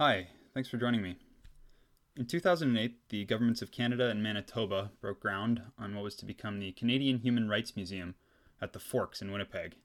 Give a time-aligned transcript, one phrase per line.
[0.00, 1.14] Hi, thanks for joining me.
[2.16, 6.58] In 2008, the governments of Canada and Manitoba broke ground on what was to become
[6.58, 8.16] the Canadian Human Rights Museum
[8.60, 9.76] at the Forks in Winnipeg.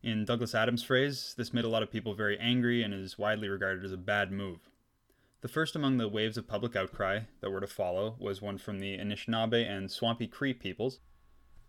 [0.00, 3.48] In Douglas Adams' phrase, this made a lot of people very angry and is widely
[3.48, 4.70] regarded as a bad move.
[5.40, 8.78] The first among the waves of public outcry that were to follow was one from
[8.78, 11.00] the Anishinaabe and Swampy Cree peoples,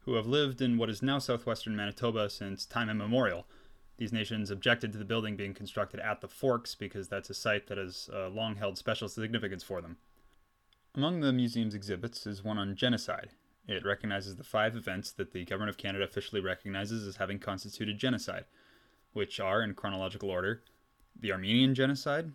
[0.01, 3.47] who have lived in what is now southwestern Manitoba since time immemorial.
[3.98, 7.68] These nations objected to the building being constructed at the Forks because that's a site
[7.68, 9.98] that has uh, long held special significance for them.
[10.94, 13.31] Among the museum's exhibits is one on genocide.
[13.68, 17.98] It recognizes the five events that the Government of Canada officially recognizes as having constituted
[17.98, 18.45] genocide,
[19.13, 20.63] which are, in chronological order,
[21.20, 22.32] the Armenian Genocide,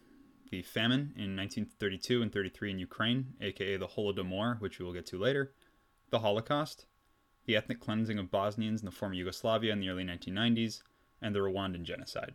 [0.50, 5.06] the famine in 1932 and 33 in Ukraine, aka the Holodomor, which we will get
[5.06, 5.52] to later,
[6.10, 6.86] the Holocaust,
[7.46, 10.82] the ethnic cleansing of Bosnians in the former Yugoslavia in the early 1990s,
[11.22, 12.34] and the Rwandan genocide.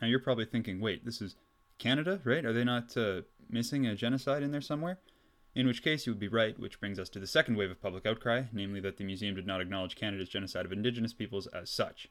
[0.00, 1.36] Now you're probably thinking, wait, this is
[1.78, 2.44] Canada, right?
[2.44, 4.98] Are they not uh, missing a genocide in there somewhere?
[5.54, 7.82] In which case, you would be right, which brings us to the second wave of
[7.82, 11.70] public outcry, namely that the museum did not acknowledge Canada's genocide of Indigenous peoples as
[11.70, 12.08] such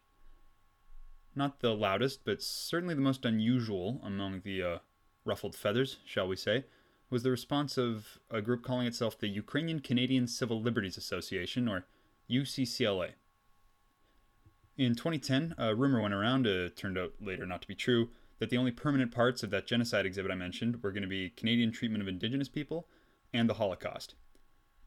[1.36, 4.78] not the loudest, but certainly the most unusual among the uh,
[5.26, 6.66] ruffled feathers, shall we say,
[7.10, 11.86] was the response of a group calling itself the Ukrainian Canadian Civil Liberties Association, or
[12.30, 13.12] UCCLA.
[14.80, 18.50] In 2010, a rumor went around, uh, turned out later not to be true, that
[18.50, 21.74] the only permanent parts of that genocide exhibit I mentioned were going to be Canadian
[21.74, 22.88] treatment of Indigenous people
[23.34, 24.16] and the Holocaust.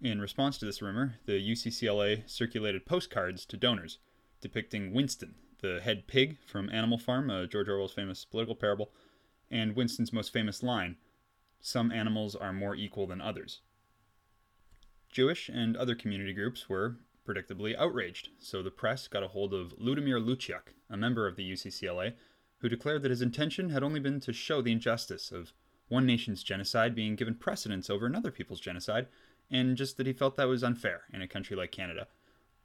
[0.00, 3.98] In response to this rumor, the UCCLA circulated postcards to donors
[4.40, 8.92] depicting Winston, the head pig from Animal Farm, uh, George Orwell's famous political parable,
[9.50, 10.96] and Winston's most famous line
[11.60, 13.60] Some animals are more equal than others.
[15.10, 19.76] Jewish and other community groups were, predictably, outraged, so the press got a hold of
[19.78, 22.14] Lubomyr Luciuk, a member of the UCCLA,
[22.58, 25.52] who declared that his intention had only been to show the injustice of
[25.88, 29.08] one nation's genocide being given precedence over another people's genocide,
[29.50, 32.06] and just that he felt that was unfair in a country like Canada.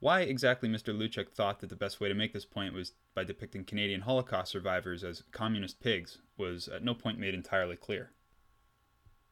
[0.00, 0.96] Why exactly Mr.
[0.96, 4.52] Luciuk thought that the best way to make this point was by depicting Canadian Holocaust
[4.52, 8.12] survivors as communist pigs was at no point made entirely clear.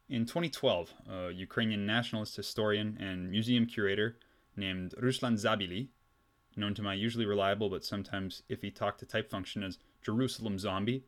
[0.08, 4.18] In 2012, a Ukrainian nationalist historian and museum curator
[4.56, 5.88] named Ruslan Zabily,
[6.56, 11.04] known to my usually reliable but sometimes iffy talk to type function as Jerusalem Zombie,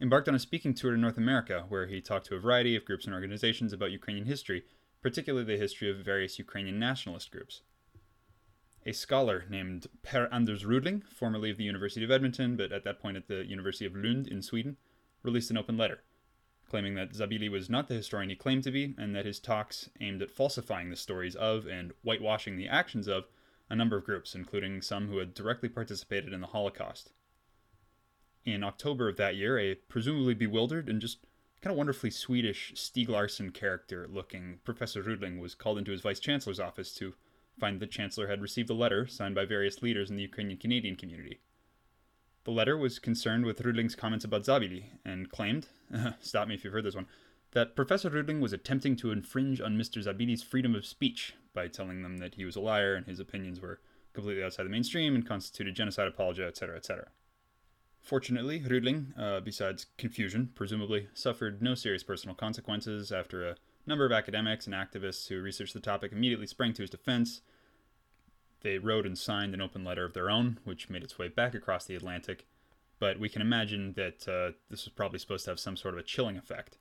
[0.00, 2.84] embarked on a speaking tour to North America where he talked to a variety of
[2.84, 4.64] groups and organizations about Ukrainian history,
[5.02, 7.62] particularly the history of various Ukrainian nationalist groups.
[8.86, 12.98] A scholar named Per Anders Rudling, formerly of the University of Edmonton, but at that
[12.98, 14.78] point at the University of Lund in Sweden,
[15.22, 16.02] released an open letter,
[16.70, 19.90] claiming that Zabily was not the historian he claimed to be, and that his talks
[20.00, 23.24] aimed at falsifying the stories of and whitewashing the actions of
[23.68, 27.12] a number of groups, including some who had directly participated in the Holocaust.
[28.44, 31.18] In October of that year, a presumably bewildered and just
[31.60, 36.20] kind of wonderfully Swedish Stieg Larsson character looking Professor Rudling was called into his vice
[36.20, 37.14] chancellor's office to
[37.58, 40.96] find the Chancellor had received a letter signed by various leaders in the Ukrainian Canadian
[40.96, 41.40] community.
[42.44, 45.68] The letter was concerned with Rudling's comments about Zabily and claimed,
[46.20, 47.06] stop me if you've heard this one,
[47.52, 50.02] that Professor Rudling was attempting to infringe on Mr.
[50.02, 53.60] Zabily's freedom of speech by telling them that he was a liar and his opinions
[53.60, 53.80] were
[54.12, 57.08] completely outside the mainstream and constituted genocide apologia, etc., etc.
[58.00, 64.12] Fortunately, Rudling, uh, besides confusion, presumably suffered no serious personal consequences after a number of
[64.12, 67.42] academics and activists who researched the topic immediately sprang to his defense
[68.62, 71.54] they wrote and signed an open letter of their own, which made its way back
[71.54, 72.46] across the Atlantic,
[72.98, 76.00] but we can imagine that uh, this was probably supposed to have some sort of
[76.00, 76.76] a chilling effect.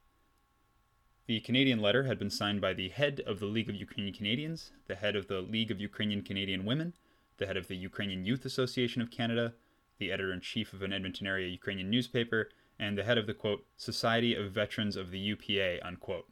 [1.27, 4.71] The Canadian letter had been signed by the head of the League of Ukrainian Canadians,
[4.87, 6.93] the head of the League of Ukrainian Canadian Women,
[7.37, 9.53] the head of the Ukrainian Youth Association of Canada,
[9.99, 13.33] the editor in chief of an Edmonton area Ukrainian newspaper, and the head of the
[13.33, 16.27] quote, Society of Veterans of the UPA, unquote.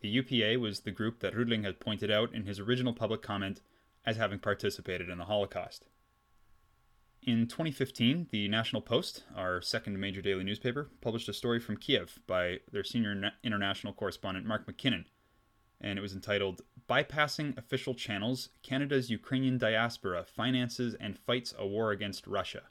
[0.00, 3.60] The UPA was the group that Rudling had pointed out in his original public comment
[4.04, 5.86] as having participated in the Holocaust.
[7.22, 12.18] In 2015, the National Post, our second major daily newspaper, published a story from Kiev
[12.26, 15.04] by their senior international correspondent Mark MacKinnon,
[15.82, 21.90] and it was entitled Bypassing Official Channels Canada's Ukrainian Diaspora Finances and Fights a War
[21.90, 22.62] Against Russia.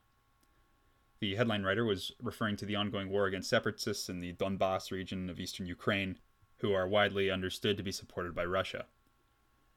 [1.19, 5.29] The headline writer was referring to the ongoing war against separatists in the Donbass region
[5.29, 6.17] of eastern Ukraine,
[6.57, 8.85] who are widely understood to be supported by Russia.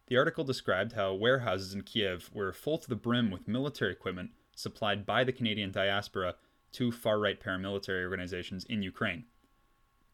[0.07, 4.31] The article described how warehouses in Kiev were full to the brim with military equipment
[4.55, 6.35] supplied by the Canadian diaspora
[6.73, 9.25] to far right paramilitary organizations in Ukraine.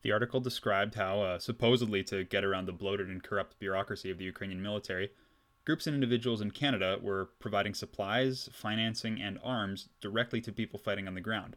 [0.02, 4.18] The article described how, uh, supposedly to get around the bloated and corrupt bureaucracy of
[4.18, 5.10] the Ukrainian military,
[5.64, 11.08] groups and individuals in Canada were providing supplies, financing, and arms directly to people fighting
[11.08, 11.56] on the ground.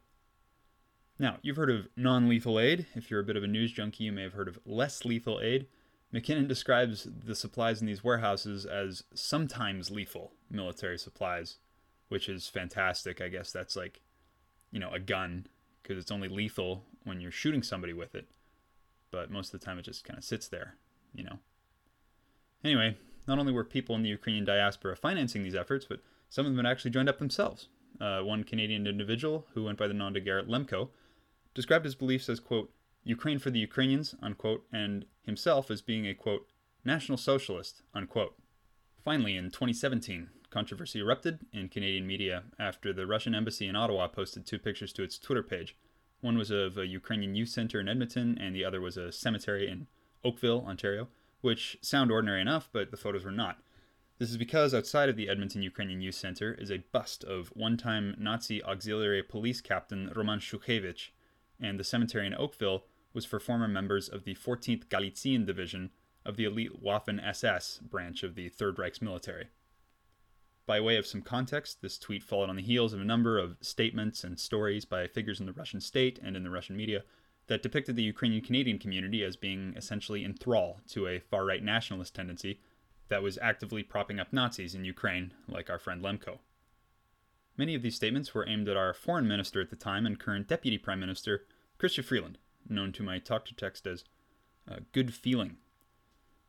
[1.19, 2.88] Now, you've heard of non lethal aid.
[2.95, 5.39] If you're a bit of a news junkie, you may have heard of less lethal
[5.39, 5.68] aid.
[6.12, 11.58] MacKinnon describes the supplies in these warehouses as sometimes lethal military supplies,
[12.10, 13.22] which is fantastic.
[13.22, 14.02] I guess that's like,
[14.72, 15.48] you know, a gun,
[15.81, 18.28] because it's only lethal when you're shooting somebody with it.
[19.10, 20.75] But most of the time it just kind of sits there,
[21.13, 21.40] you know.
[22.63, 22.98] Anyway,
[23.28, 26.63] not only were people in the Ukrainian diaspora financing these efforts, but some of them
[26.63, 27.68] had actually joined up themselves.
[28.00, 30.90] Uh, one Canadian individual, who went by the nom de guerre Lemko,
[31.54, 32.72] described his beliefs as, quote,
[33.03, 36.48] Ukraine for the Ukrainians, unquote, and himself as being a, quote,
[36.86, 38.36] national socialist, unquote.
[39.03, 44.45] Finally, in 2017, controversy erupted in Canadian media after the Russian embassy in Ottawa posted
[44.45, 45.75] two pictures to its Twitter page.
[46.19, 49.68] One was of a Ukrainian youth center in Edmonton, and the other was a cemetery
[49.68, 49.88] in
[50.24, 51.07] Oakville, Ontario,
[51.42, 53.57] which sound ordinary enough, but the photos were not.
[54.19, 57.75] This is because outside of the Edmonton Ukrainian Youth Center is a bust of one
[57.75, 61.09] time Nazi auxiliary police captain Roman Shukhevich,
[61.59, 62.83] and the cemetery in Oakville
[63.13, 65.92] was for former members of the 14th Galician Division
[66.25, 69.48] of the elite Waffen SS branch of the Third Reich's military.
[70.66, 73.58] By way of some context, this tweet followed on the heels of a number of
[73.62, 77.04] statements and stories by figures in the Russian state and in the Russian media
[77.48, 81.63] that depicted the Ukrainian Canadian community as being essentially in thrall to a far right
[81.63, 82.62] nationalist tendency
[83.10, 86.40] that was actively propping up Nazis in Ukraine, like our friend Lemko.
[87.58, 90.48] Many of these statements were aimed at our foreign minister at the time and current
[90.48, 91.46] deputy prime minister,
[91.78, 92.38] Chrystia Freeland,
[92.68, 94.04] known to my talk to text as
[94.69, 95.58] uh, Good Feeling.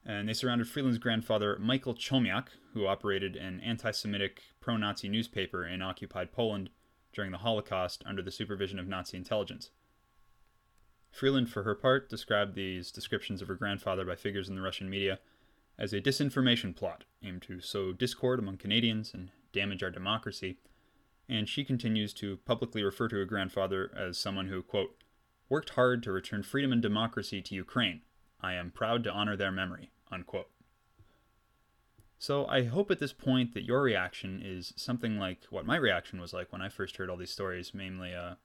[0.04, 5.64] And they surrounded Freeland's grandfather, Michael Chomiak, who operated an anti Semitic pro Nazi newspaper
[5.64, 6.70] in occupied Poland
[7.12, 9.70] during the Holocaust under the supervision of Nazi intelligence.
[11.10, 14.88] Freeland, for her part, described these descriptions of her grandfather by figures in the Russian
[14.88, 15.18] media
[15.78, 20.58] as a disinformation plot aimed to sow discord among Canadians and damage our democracy,
[21.28, 25.01] and she continues to publicly refer to her grandfather as someone who, quote,
[25.52, 28.00] worked hard to return freedom and democracy to Ukraine.
[28.40, 29.90] I am proud to honor their memory.
[30.10, 30.48] Unquote.
[32.18, 36.22] So I hope at this point that your reaction is something like what my reaction
[36.22, 38.36] was like when I first heard all these stories, mainly, uh,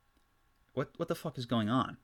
[0.73, 1.95] what, what the fuck is going on?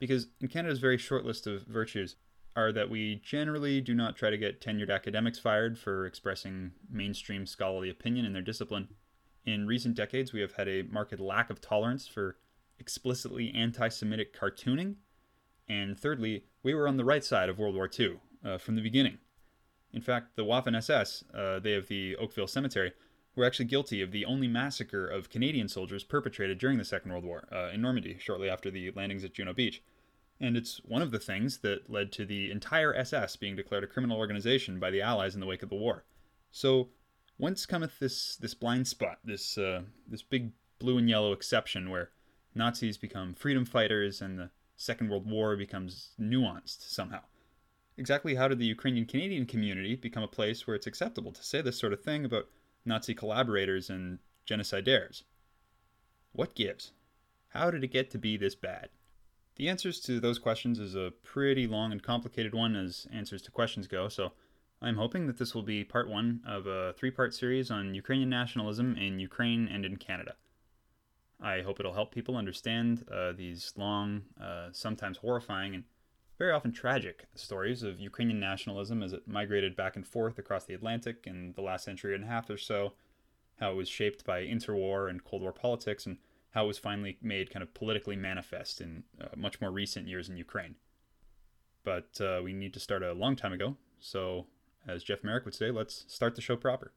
[0.00, 2.16] Because in Canada's very short list of virtues
[2.56, 7.46] are that we generally do not try to get tenured academics fired for expressing mainstream
[7.46, 8.88] scholarly opinion in their discipline.
[9.46, 12.38] In recent decades, we have had a marked lack of tolerance for
[12.78, 14.96] explicitly anti Semitic cartooning.
[15.68, 18.82] And thirdly, we were on the right side of World War II uh, from the
[18.82, 19.18] beginning.
[19.92, 22.92] In fact, the Waffen SS, uh, they of the Oakville Cemetery,
[23.36, 27.24] were actually guilty of the only massacre of Canadian soldiers perpetrated during the Second World
[27.24, 29.82] War uh, in Normandy, shortly after the landings at Juno Beach.
[30.40, 33.88] And it's one of the things that led to the entire SS being declared a
[33.88, 36.04] criminal organization by the Allies in the wake of the war.
[36.50, 36.88] So,
[37.36, 42.10] whence cometh this this blind spot, this uh, this big blue and yellow exception where
[42.54, 47.20] Nazis become freedom fighters and the Second World War becomes nuanced somehow.
[47.96, 51.62] Exactly how did the Ukrainian Canadian community become a place where it's acceptable to say
[51.62, 52.48] this sort of thing about
[52.84, 54.18] Nazi collaborators and
[54.48, 55.22] genocidaires?
[56.32, 56.92] What gives?
[57.48, 58.88] How did it get to be this bad?
[59.56, 63.52] The answers to those questions is a pretty long and complicated one as answers to
[63.52, 64.32] questions go, so
[64.82, 68.28] I'm hoping that this will be part one of a three part series on Ukrainian
[68.28, 70.34] nationalism in Ukraine and in Canada.
[71.44, 75.84] I hope it'll help people understand uh, these long, uh, sometimes horrifying, and
[76.38, 80.72] very often tragic stories of Ukrainian nationalism as it migrated back and forth across the
[80.72, 82.94] Atlantic in the last century and a half or so,
[83.60, 86.16] how it was shaped by interwar and Cold War politics, and
[86.52, 90.30] how it was finally made kind of politically manifest in uh, much more recent years
[90.30, 90.76] in Ukraine.
[91.84, 94.46] But uh, we need to start a long time ago, so
[94.88, 96.92] as Jeff Merrick would say, let's start the show proper.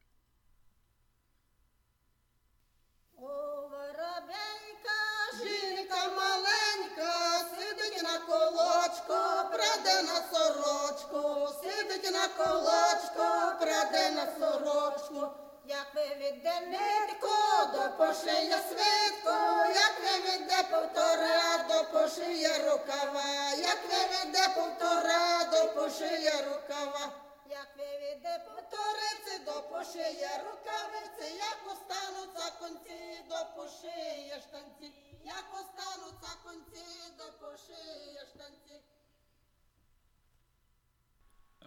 [12.10, 15.28] На колочку, праде на сорочку,
[15.66, 17.36] як ви відде нитку,
[17.72, 19.36] до пошиє свитку,
[19.74, 27.12] як ви відде повтора, до пошиє рукава, як ви відде повтора, до пошиє рукава,
[27.50, 34.92] як ви відде повториці, до пошиє рукавиці, як остануться конці, до пошиє штанці,
[35.24, 38.87] як остануться конці, до пошиє штанці.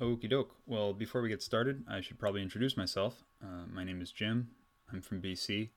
[0.02, 0.56] Okie doke.
[0.66, 3.24] Well, before we get started, I should probably introduce myself.
[3.40, 4.50] Uh, my name is Jim.
[4.92, 5.70] I'm from BC,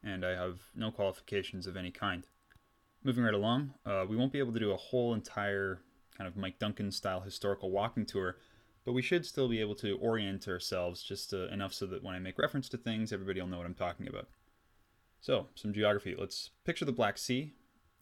[0.00, 2.24] and I have no qualifications of any kind.
[3.02, 5.80] Moving right along, uh, we won't be able to do a whole entire
[6.16, 8.36] kind of Mike Duncan style historical walking tour,
[8.84, 12.14] but we should still be able to orient ourselves just uh, enough so that when
[12.14, 14.28] I make reference to things, everybody will know what I'm talking about.
[15.20, 16.14] So, some geography.
[16.16, 17.54] Let's picture the Black Sea.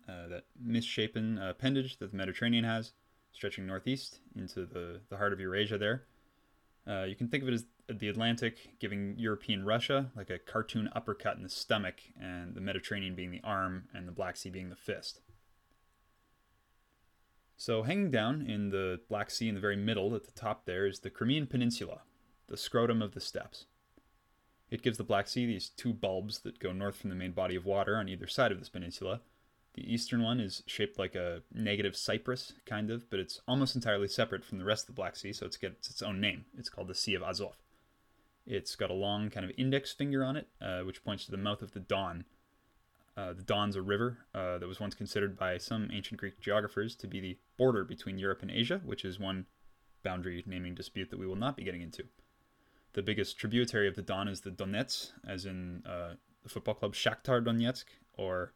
[0.06, 2.92] uh, that misshapen uh, appendage that the Mediterranean has,
[3.32, 6.04] stretching northeast into the, the heart of Eurasia there.
[6.86, 10.88] Uh, you can think of it as the Atlantic giving European Russia like a cartoon
[10.94, 14.70] uppercut in the stomach, and the Mediterranean being the arm, and the Black Sea being
[14.70, 15.20] the fist.
[17.56, 20.86] So, hanging down in the Black Sea in the very middle at the top there
[20.86, 22.00] is the Crimean Peninsula,
[22.48, 23.66] the scrotum of the steppes.
[24.70, 27.54] It gives the Black Sea these two bulbs that go north from the main body
[27.54, 29.20] of water on either side of this peninsula.
[29.74, 34.08] The eastern one is shaped like a negative cypress, kind of, but it's almost entirely
[34.08, 36.44] separate from the rest of the Black Sea, so it's gets its own name.
[36.58, 37.56] It's called the Sea of Azov.
[38.46, 41.36] It's got a long kind of index finger on it, uh, which points to the
[41.36, 42.24] mouth of the Don.
[43.16, 46.94] Uh, the Don's a river uh, that was once considered by some ancient Greek geographers
[46.96, 49.46] to be the border between Europe and Asia, which is one
[50.02, 52.04] boundary naming dispute that we will not be getting into.
[52.94, 56.94] The biggest tributary of the Don is the Donets, as in uh, the football club
[56.94, 58.52] Shakhtar Donetsk, or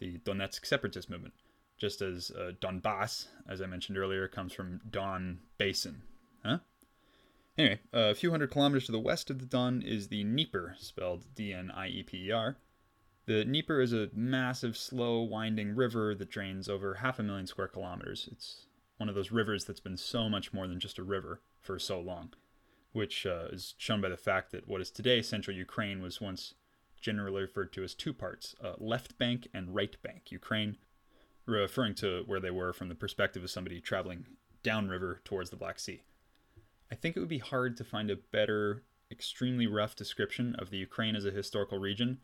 [0.00, 1.34] the Donetsk separatist movement,
[1.78, 6.02] just as uh, Donbass, as I mentioned earlier, comes from Don Basin.
[6.44, 6.58] Huh?
[7.56, 11.26] Anyway, a few hundred kilometers to the west of the Don is the Dnieper, spelled
[11.34, 12.56] D N I E P E R.
[13.26, 17.68] The Dnieper is a massive, slow, winding river that drains over half a million square
[17.68, 18.28] kilometers.
[18.32, 18.66] It's
[18.96, 22.00] one of those rivers that's been so much more than just a river for so
[22.00, 22.30] long
[22.92, 26.54] which uh, is shown by the fact that what is today central Ukraine was once
[27.00, 30.76] generally referred to as two parts uh, left bank and right bank Ukraine,
[31.46, 34.26] referring to where they were from the perspective of somebody traveling
[34.62, 36.02] downriver towards the Black Sea.
[36.90, 40.78] I think it would be hard to find a better, extremely rough description of the
[40.78, 42.18] Ukraine as a historical region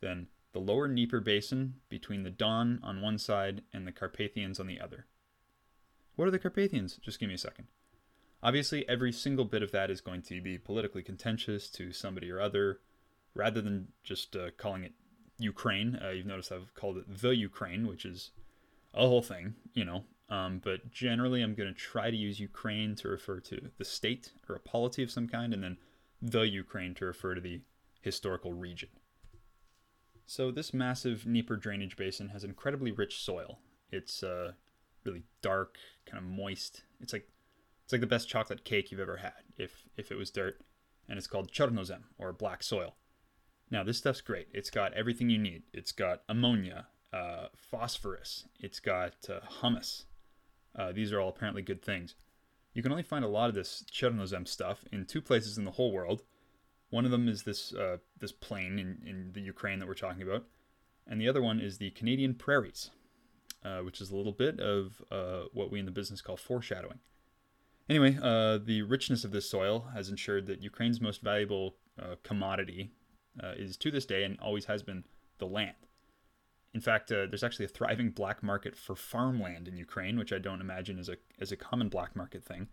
[0.00, 4.66] than the lower Dnieper basin between the Don on one side and the Carpathians on
[4.66, 5.06] the other.
[6.16, 6.96] What are the Carpathians?
[6.96, 7.68] Just give me a second.
[8.42, 12.40] Obviously, every single bit of that is going to be politically contentious to somebody or
[12.40, 12.80] other,
[13.34, 14.92] rather than just uh, calling it
[15.38, 15.98] Ukraine.
[16.02, 18.30] Uh, you've noticed I've called it the Ukraine, which is
[18.94, 20.04] a whole thing, you know.
[20.28, 24.32] Um, but generally, I'm going to try to use Ukraine to refer to the state
[24.48, 25.78] or a polity of some kind, and then
[26.20, 27.62] the Ukraine to refer to the
[28.02, 28.90] historical region.
[30.26, 33.60] So, this massive Dnieper drainage basin has incredibly rich soil.
[33.90, 34.52] It's uh,
[35.04, 36.82] really dark, kind of moist.
[37.00, 37.28] It's like
[37.84, 40.60] it's like the best chocolate cake you've ever had, if if it was dirt,
[41.08, 42.96] and it's called chernozem or black soil.
[43.70, 44.48] Now this stuff's great.
[44.52, 45.62] It's got everything you need.
[45.72, 48.46] It's got ammonia, uh, phosphorus.
[48.60, 50.06] It's got uh, humus.
[50.76, 52.14] Uh, these are all apparently good things.
[52.72, 55.72] You can only find a lot of this chernozem stuff in two places in the
[55.72, 56.22] whole world.
[56.90, 60.22] One of them is this uh, this plain in, in the Ukraine that we're talking
[60.22, 60.44] about,
[61.06, 62.90] and the other one is the Canadian prairies,
[63.64, 67.00] uh, which is a little bit of uh, what we in the business call foreshadowing.
[67.90, 71.76] Anyway, the richness of this soil has ensured that Ukraine's most valuable
[72.22, 72.92] commodity
[73.42, 75.04] uh, is to this day and always has been
[75.38, 75.76] the land.
[76.74, 80.38] In fact, uh, there's actually a thriving black market for farmland in Ukraine, which I
[80.38, 82.68] don't imagine is a is a common black market thing.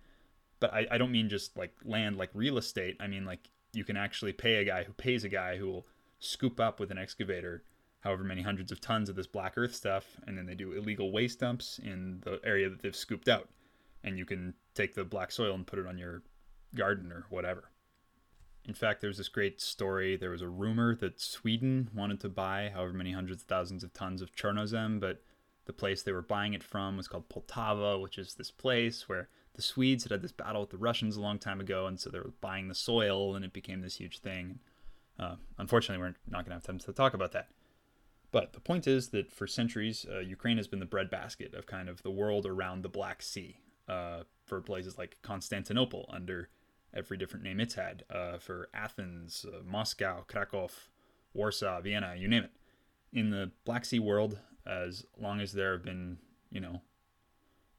[0.59, 2.97] But I, I don't mean just like land like real estate.
[2.99, 5.87] I mean like you can actually pay a guy who pays a guy who will
[6.19, 7.63] scoop up with an excavator
[8.01, 11.11] however many hundreds of tons of this black earth stuff, and then they do illegal
[11.11, 13.49] waste dumps in the area that they've scooped out
[14.05, 16.21] and you can take the black soil and put it on your
[16.75, 17.65] garden or whatever.
[18.67, 20.17] In fact, there's this great story.
[20.17, 23.93] There was a rumor that Sweden wanted to buy however many hundreds of thousands of
[23.93, 25.21] tons of Chernozem, but
[25.65, 29.29] the place they were buying it from was called Poltava, which is this place where
[29.53, 32.09] the Swedes had had this battle with the Russians a long time ago, and so
[32.09, 34.59] they were buying the soil, and it became this huge thing.
[35.17, 37.49] Uh, unfortunately, we're not going to have time to talk about that.
[38.31, 41.87] But the point is that for centuries, uh, Ukraine has been the breadbasket of kind
[41.87, 43.57] of the world around the Black Sea
[43.87, 46.49] uh, for places like Constantinople under
[46.95, 50.69] every different name it's had, uh, for Athens, uh, Moscow, Krakow,
[51.33, 52.51] Warsaw, Vienna, you name it.
[53.11, 56.17] In the Black Sea world, as long as there have been,
[56.51, 56.81] you know,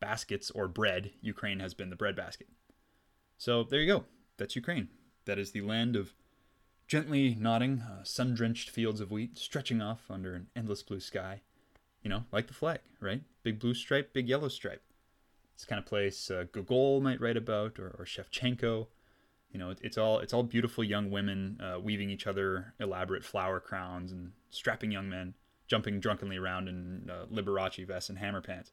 [0.01, 2.49] baskets or bread, Ukraine has been the breadbasket.
[3.39, 4.05] So there you go.
[4.37, 4.89] That's Ukraine.
[5.25, 6.15] That is the land of
[6.87, 11.41] gently nodding, uh, sun drenched fields of wheat stretching off under an endless blue sky.
[12.03, 13.23] You know, like the flag, right?
[13.43, 14.83] Big blue stripe, big yellow stripe.
[15.55, 18.87] It's kind of place uh, Gogol might write about, or, or Shevchenko.
[19.57, 23.59] You know, it's all it's all beautiful young women uh, weaving each other elaborate flower
[23.59, 25.33] crowns and strapping young men
[25.67, 28.73] jumping drunkenly around in uh, Liberace vests and hammer pants.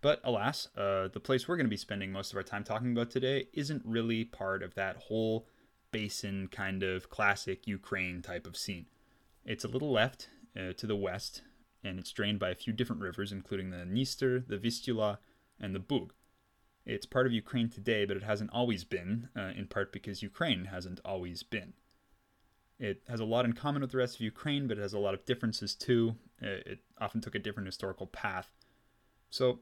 [0.00, 2.92] But alas, uh, the place we're going to be spending most of our time talking
[2.92, 5.48] about today isn't really part of that whole
[5.90, 8.86] basin kind of classic Ukraine type of scene.
[9.44, 11.42] It's a little left uh, to the west,
[11.82, 15.18] and it's drained by a few different rivers, including the Dniester, the Vistula,
[15.58, 16.12] and the Bug.
[16.84, 20.66] It's part of Ukraine today, but it hasn't always been, uh, in part because Ukraine
[20.66, 21.74] hasn't always been.
[22.78, 24.98] It has a lot in common with the rest of Ukraine, but it has a
[24.98, 26.16] lot of differences too.
[26.40, 28.50] It, it often took a different historical path.
[29.30, 29.60] So,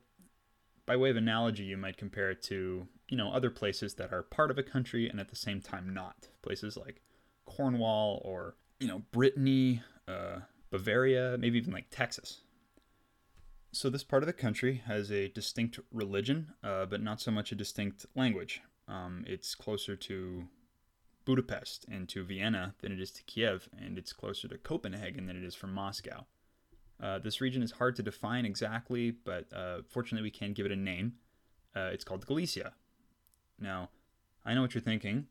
[0.86, 4.22] by way of analogy, you might compare it to, you know, other places that are
[4.22, 6.28] part of a country and at the same time not.
[6.40, 7.02] Places like
[7.44, 10.38] Cornwall or, you know, Brittany, uh,
[10.70, 12.40] Bavaria, maybe even like Texas.
[13.72, 17.52] So, this part of the country has a distinct religion, uh, but not so much
[17.52, 18.62] a distinct language.
[18.88, 20.48] Um, it's closer to
[21.24, 25.36] Budapest and to Vienna than it is to Kiev, and it's closer to Copenhagen than
[25.36, 26.26] it is from Moscow.
[27.00, 30.72] Uh, this region is hard to define exactly, but uh, fortunately we can give it
[30.72, 31.14] a name.
[31.74, 32.72] Uh, it's called Galicia.
[33.60, 33.90] Now,
[34.44, 35.26] I know what you're thinking.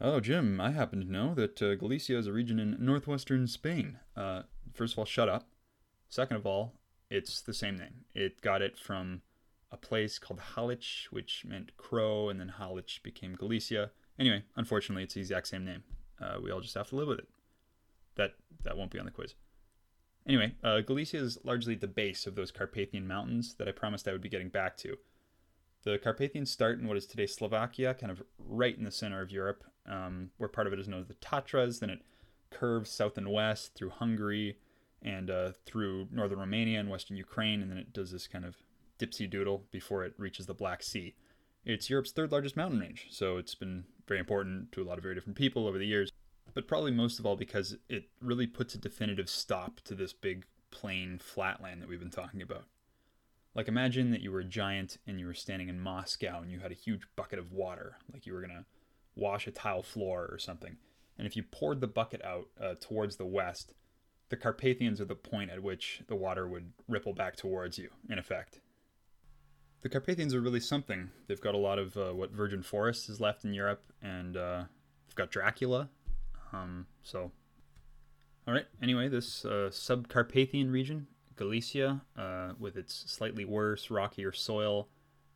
[0.00, 3.98] Oh, Jim, I happen to know that uh, Galicia is a region in northwestern Spain.
[4.16, 5.48] Uh, first of all, shut up.
[6.08, 6.74] Second of all,
[7.12, 8.06] it's the same name.
[8.14, 9.20] It got it from
[9.70, 13.90] a place called Halich, which meant crow, and then Halich became Galicia.
[14.18, 15.82] Anyway, unfortunately, it's the exact same name.
[16.20, 17.28] Uh, we all just have to live with it.
[18.16, 19.34] That that won't be on the quiz.
[20.26, 24.12] Anyway, uh, Galicia is largely the base of those Carpathian mountains that I promised I
[24.12, 24.96] would be getting back to.
[25.82, 29.32] The Carpathians start in what is today Slovakia, kind of right in the center of
[29.32, 31.80] Europe, um, where part of it is known as the Tatras.
[31.80, 32.02] Then it
[32.50, 34.58] curves south and west through Hungary
[35.02, 38.56] and uh, through northern Romania and western Ukraine, and then it does this kind of
[38.98, 41.14] dipsy doodle before it reaches the Black Sea.
[41.64, 45.02] It's Europe's third largest mountain range, so it's been very important to a lot of
[45.02, 46.10] very different people over the years
[46.54, 50.44] but probably most of all because it really puts a definitive stop to this big
[50.70, 52.64] plain flatland that we've been talking about.
[53.54, 56.60] Like imagine that you were a giant and you were standing in Moscow and you
[56.60, 58.64] had a huge bucket of water, like you were gonna
[59.14, 60.76] wash a tile floor or something.
[61.18, 63.74] And if you poured the bucket out uh, towards the west,
[64.32, 68.18] the Carpathians are the point at which the water would ripple back towards you, in
[68.18, 68.60] effect.
[69.82, 71.10] The Carpathians are really something.
[71.26, 74.64] They've got a lot of uh, what virgin forest is left in Europe, and uh,
[75.06, 75.90] they've got Dracula,
[76.50, 77.30] um, so,
[78.48, 78.64] all right.
[78.80, 84.88] Anyway, this uh, subcarpathian region, Galicia, uh, with its slightly worse, rockier soil,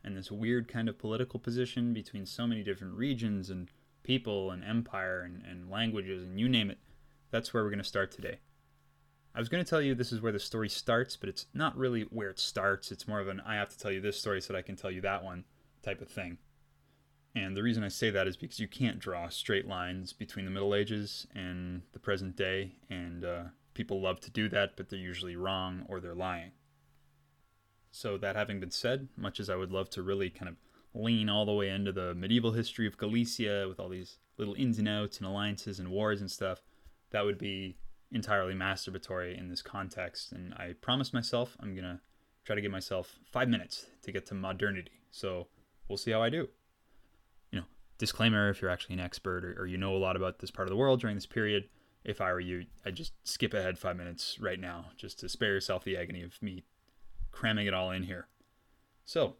[0.02, 3.70] and this weird kind of political position between so many different regions and
[4.02, 6.78] people and empire and, and languages and you name it,
[7.30, 8.38] that's where we're going to start today.
[9.36, 11.76] I was going to tell you this is where the story starts, but it's not
[11.76, 12.90] really where it starts.
[12.90, 14.76] It's more of an I have to tell you this story so that I can
[14.76, 15.44] tell you that one
[15.82, 16.38] type of thing.
[17.34, 20.50] And the reason I say that is because you can't draw straight lines between the
[20.50, 23.42] Middle Ages and the present day, and uh,
[23.74, 26.52] people love to do that, but they're usually wrong or they're lying.
[27.90, 30.56] So, that having been said, much as I would love to really kind of
[30.94, 34.78] lean all the way into the medieval history of Galicia with all these little ins
[34.78, 36.62] and outs and alliances and wars and stuff,
[37.10, 37.76] that would be
[38.12, 40.32] entirely masturbatory in this context.
[40.32, 42.00] And I promised myself I'm going to
[42.44, 44.92] try to give myself five minutes to get to modernity.
[45.10, 45.48] So,
[45.88, 46.48] we'll see how I do
[47.50, 47.66] You know,
[47.98, 50.68] disclaimer if you're actually an expert or, or, you know a lot about this part
[50.68, 51.68] of the world during this period
[52.04, 55.54] if i were you i'd just skip ahead five minutes right now just to spare
[55.54, 56.64] yourself the agony of me
[57.32, 58.28] cramming it all in here
[59.04, 59.34] so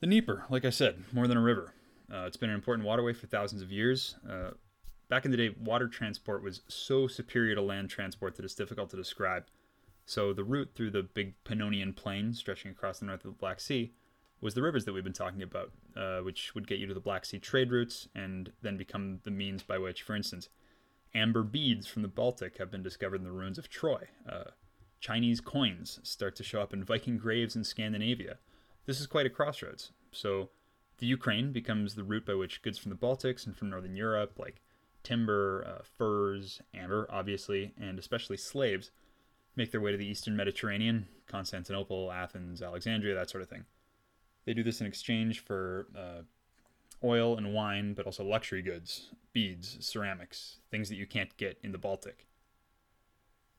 [0.00, 1.74] the dnieper like i said more than a river
[2.12, 4.50] uh, it's been an important waterway for thousands of years uh,
[5.08, 8.90] back in the day water transport was so superior to land transport that it's difficult
[8.90, 9.44] to describe
[10.06, 13.60] so the route through the big pannonian plain stretching across the north of the black
[13.60, 13.92] sea
[14.40, 17.00] was the rivers that we've been talking about, uh, which would get you to the
[17.00, 20.48] Black Sea trade routes and then become the means by which, for instance,
[21.14, 24.08] amber beads from the Baltic have been discovered in the ruins of Troy.
[24.28, 24.44] Uh,
[25.00, 28.38] Chinese coins start to show up in Viking graves in Scandinavia.
[28.86, 29.92] This is quite a crossroads.
[30.12, 30.50] So
[30.98, 34.38] the Ukraine becomes the route by which goods from the Baltics and from Northern Europe,
[34.38, 34.60] like
[35.08, 38.90] timber, uh, furs, amber, obviously, and especially slaves,
[39.56, 43.64] make their way to the Eastern Mediterranean, Constantinople, Athens, Alexandria, that sort of thing.
[44.44, 46.22] They do this in exchange for uh,
[47.02, 51.72] oil and wine, but also luxury goods, beads, ceramics, things that you can't get in
[51.72, 52.26] the Baltic.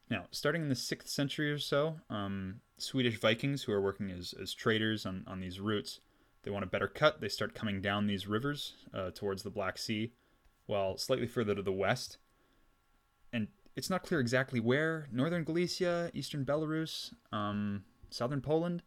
[0.07, 4.35] Now, starting in the 6th century or so, um, Swedish Vikings who are working as,
[4.39, 5.99] as traders on, on these routes,
[6.43, 7.21] they want a better cut.
[7.21, 10.13] They start coming down these rivers uh, towards the Black Sea,
[10.69, 12.17] while slightly further to the west.
[13.33, 18.83] And it's not clear exactly where northern Galicia, eastern Belarus, um, southern Poland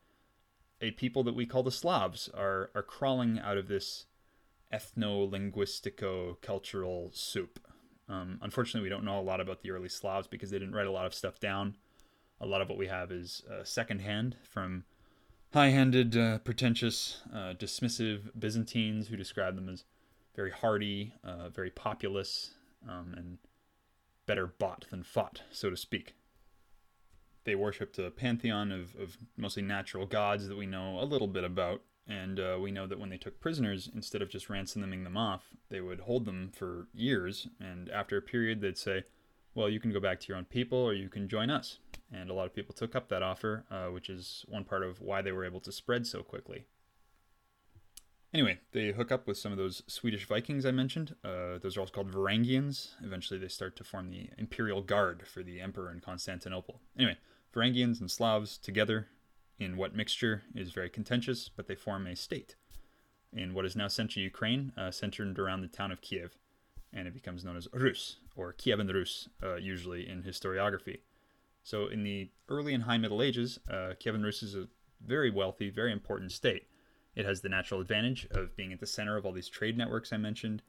[0.83, 4.07] a people that we call the Slavs are are crawling out of this
[4.73, 7.61] ethno-linguistico cultural soup.
[8.09, 10.87] Um, unfortunately, we don't know a lot about the early Slavs because they didn't write
[10.87, 11.77] a lot of stuff down.
[12.41, 14.85] A lot of what we have is uh, secondhand from
[15.55, 19.85] high-handed, uh, pretentious, uh, dismissive Byzantines who describe them as
[20.35, 22.55] very hardy, uh, very populous,
[22.89, 23.39] um, and
[24.27, 26.15] better bought than fought, so to speak
[27.45, 31.45] they worshipped a pantheon of, of mostly natural gods that we know a little bit
[31.45, 31.83] about.
[32.07, 35.51] And uh, we know that when they took prisoners, instead of just ransoming them off,
[35.71, 37.47] they would hold them for years.
[37.61, 39.05] And after a period, they'd say,
[39.55, 41.79] well, you can go back to your own people or you can join us.
[42.13, 45.01] And a lot of people took up that offer, uh, which is one part of
[45.01, 46.67] why they were able to spread so quickly.
[48.35, 51.15] Anyway, they hook up with some of those Swedish Vikings I mentioned.
[51.23, 52.93] Uh, those are also called Varangians.
[53.05, 56.81] Eventually, they start to form the Imperial Guard for the Emperor in Constantinople.
[56.97, 57.19] Anyway,
[57.55, 59.09] Varangians and Slavs together
[59.59, 62.57] in what mixture is very contentious, but they form a state
[63.35, 66.37] in what is now central Ukraine, uh, centered around the town of Kiev,
[66.93, 71.01] and it becomes known as Rus, or Kievan Rus, uh, usually in historiography.
[71.63, 74.69] So, in the early and high Middle Ages, uh, Kievan Rus is a
[75.05, 76.67] very wealthy, very important state.
[77.15, 80.13] It has the natural advantage of being at the center of all these trade networks
[80.13, 80.63] I mentioned,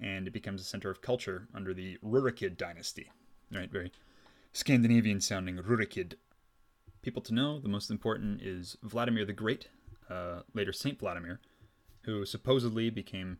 [0.00, 3.10] and it becomes a center of culture under the Rurikid dynasty.
[3.52, 3.92] Right, very
[4.52, 6.14] Scandinavian sounding Rurikid.
[7.02, 9.68] People to know, the most important is Vladimir the Great,
[10.10, 11.40] uh, later Saint Vladimir,
[12.02, 13.38] who supposedly became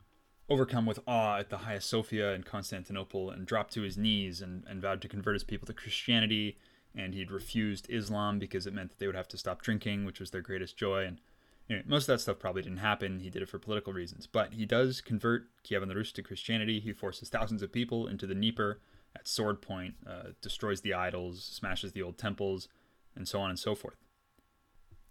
[0.49, 4.65] overcome with awe at the Hagia Sophia in Constantinople and dropped to his knees and,
[4.69, 6.59] and vowed to convert his people to Christianity.
[6.95, 10.21] And he'd refused Islam because it meant that they would have to stop drinking, which
[10.21, 11.05] was their greatest joy.
[11.05, 11.21] And
[11.69, 13.21] Anyway, most of that stuff probably didn't happen.
[13.21, 14.27] He did it for political reasons.
[14.27, 16.81] But he does convert Kievan the Rus to Christianity.
[16.81, 18.81] He forces thousands of people into the Dnieper
[19.17, 22.69] at sword point, uh, destroys the idols, smashes the old temples,
[23.15, 23.97] and so on and so forth.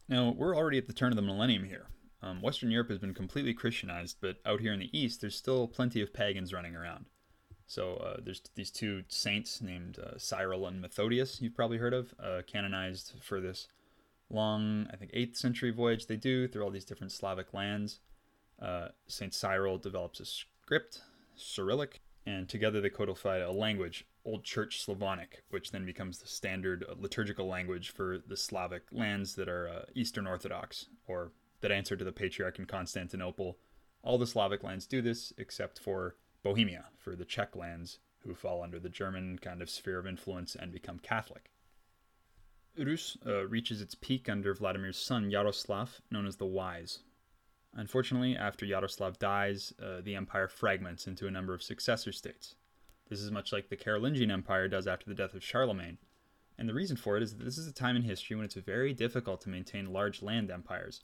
[0.07, 1.87] Now, we're already at the turn of the millennium here.
[2.21, 5.67] Um, Western Europe has been completely Christianized, but out here in the East, there's still
[5.67, 7.05] plenty of pagans running around.
[7.67, 12.13] So uh, there's these two saints named uh, Cyril and Methodius, you've probably heard of,
[12.23, 13.67] uh, canonized for this
[14.29, 17.99] long, I think, 8th century voyage they do through all these different Slavic lands.
[18.61, 19.33] Uh, St.
[19.33, 21.01] Cyril develops a script,
[21.35, 26.83] Cyrillic, and together they codified a language, Old Church Slavonic, which then becomes the standard
[26.97, 32.03] liturgical language for the Slavic lands that are uh, Eastern Orthodox, or that answer to
[32.03, 33.57] the Patriarch in Constantinople.
[34.01, 38.63] All the Slavic lands do this except for Bohemia, for the Czech lands, who fall
[38.63, 41.51] under the German kind of sphere of influence and become Catholic.
[42.77, 46.99] Rus uh, reaches its peak under Vladimir's son Yaroslav, known as the Wise.
[47.73, 52.55] Unfortunately, after Yaroslav dies, uh, the empire fragments into a number of successor states.
[53.09, 55.97] This is much like the Carolingian Empire does after the death of Charlemagne.
[56.57, 58.55] And the reason for it is that this is a time in history when it's
[58.55, 61.01] very difficult to maintain large land empires.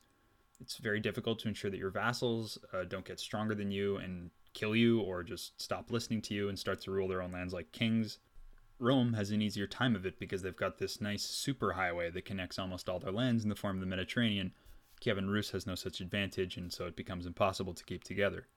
[0.61, 4.31] It's very difficult to ensure that your vassals uh, don't get stronger than you and
[4.53, 7.53] kill you or just stop listening to you and start to rule their own lands
[7.53, 8.19] like kings.
[8.81, 12.57] Rome has an easier time of it because they've got this nice superhighway that connects
[12.57, 14.53] almost all their lands in the form of the Mediterranean.
[14.99, 18.47] Kievan Rus has no such advantage, and so it becomes impossible to keep together.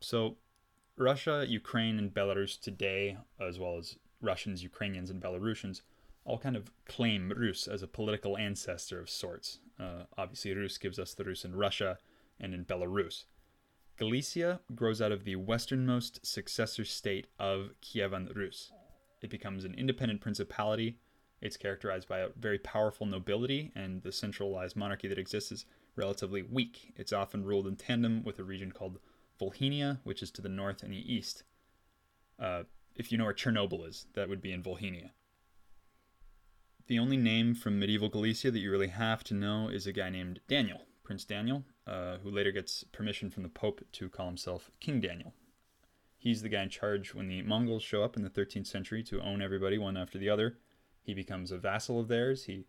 [0.00, 0.36] So,
[0.96, 5.80] Russia, Ukraine, and Belarus today, as well as Russians, Ukrainians, and Belarusians,
[6.26, 9.60] all kind of claim Rus as a political ancestor of sorts.
[9.80, 11.98] Uh, obviously, Rus gives us the Rus in Russia
[12.38, 13.24] and in Belarus.
[13.96, 18.72] Galicia grows out of the westernmost successor state of Kievan Rus.
[19.22, 20.98] It becomes an independent principality.
[21.40, 26.42] It's characterized by a very powerful nobility, and the centralized monarchy that exists is relatively
[26.42, 26.92] weak.
[26.96, 28.98] It's often ruled in tandem with a region called
[29.40, 31.44] Volhynia, which is to the north and the east.
[32.38, 32.64] Uh,
[32.96, 35.10] if you know where Chernobyl is, that would be in Volhynia.
[36.86, 40.10] The only name from medieval Galicia that you really have to know is a guy
[40.10, 44.70] named Daniel, Prince Daniel, uh, who later gets permission from the Pope to call himself
[44.80, 45.34] King Daniel.
[46.16, 49.20] He's the guy in charge when the Mongols show up in the 13th century to
[49.20, 50.56] own everybody one after the other.
[51.02, 52.44] He becomes a vassal of theirs.
[52.44, 52.64] He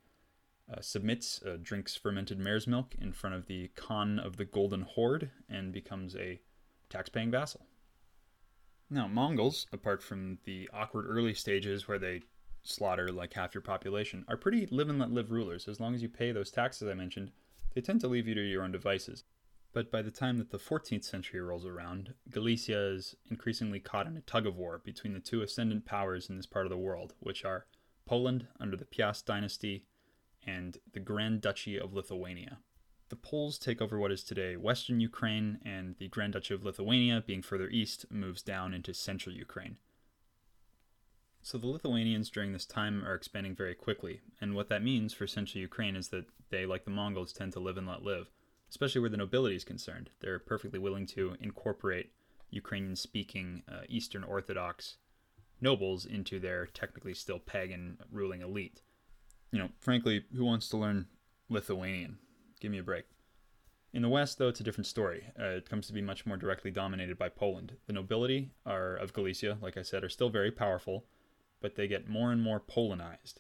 [0.71, 4.82] uh, submits, uh, drinks fermented mare's milk in front of the Khan of the Golden
[4.82, 6.41] Horde, and becomes a
[6.89, 7.65] tax-paying vassal.
[8.89, 12.23] Now, Mongols, apart from the awkward early stages where they
[12.63, 15.67] slaughter like half your population, are pretty live and let live rulers.
[15.67, 17.32] As long as you pay those taxes I mentioned,
[17.75, 19.23] they tend to leave you to your own devices.
[19.73, 24.15] But by the time that the 14th century rolls around, Galicia is increasingly caught in
[24.15, 27.13] a tug of war between the two ascendant powers in this part of the world,
[27.19, 27.65] which are
[28.05, 29.83] Poland under the Piast dynasty
[30.47, 32.59] and the Grand Duchy of Lithuania.
[33.09, 37.23] The Poles take over what is today western Ukraine, and the Grand Duchy of Lithuania,
[37.25, 39.77] being further east, moves down into central Ukraine.
[41.45, 45.27] So the Lithuanians during this time are expanding very quickly, and what that means for
[45.27, 48.31] central Ukraine is that they, like the Mongols, tend to live and let live,
[48.67, 50.10] especially where the nobility is concerned.
[50.21, 52.13] They're perfectly willing to incorporate
[52.49, 54.97] Ukrainian speaking uh, Eastern Orthodox
[55.62, 58.81] nobles into their technically still pagan ruling elite.
[59.51, 61.05] You know, frankly, who wants to learn
[61.47, 62.17] Lithuanian?
[62.60, 63.05] Give me a break.
[63.93, 65.27] In the West, though, it's a different story.
[65.39, 67.77] Uh, it comes to be much more directly dominated by Poland.
[67.86, 71.05] The nobility are of Galicia, like I said, are still very powerful,
[71.65, 73.39] but they get more and more Polonized.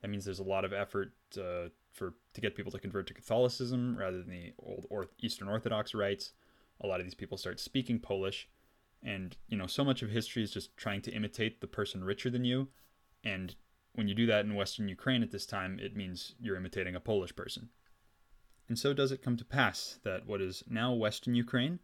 [0.00, 3.12] That means there's a lot of effort uh, for to get people to convert to
[3.12, 6.32] Catholicism rather than the old Eastern Orthodox rites.
[6.80, 8.48] A lot of these people start speaking Polish,
[9.02, 12.30] and you know so much of history is just trying to imitate the person richer
[12.30, 12.68] than you,
[13.22, 13.54] and
[13.92, 17.00] when you do that in Western Ukraine at this time, it means you're imitating a
[17.00, 17.68] Polish person.
[18.70, 21.80] And so does it come to pass that what is now Western Ukraine,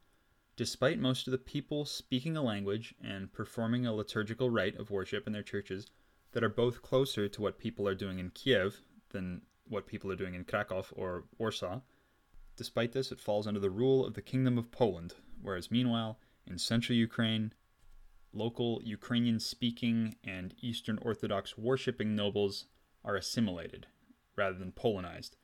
[0.56, 5.26] despite most of the people speaking a language and performing a liturgical rite of worship
[5.26, 5.86] in their churches
[6.32, 10.16] that are both closer to what people are doing in Kiev than what people are
[10.16, 11.80] doing in Krakow or Warsaw,
[12.56, 16.58] despite this, it falls under the rule of the Kingdom of Poland, whereas meanwhile, in
[16.58, 17.52] central Ukraine,
[18.32, 22.66] local Ukrainian speaking and Eastern Orthodox worshipping nobles
[23.04, 23.86] are assimilated
[24.36, 25.36] rather than Polonized.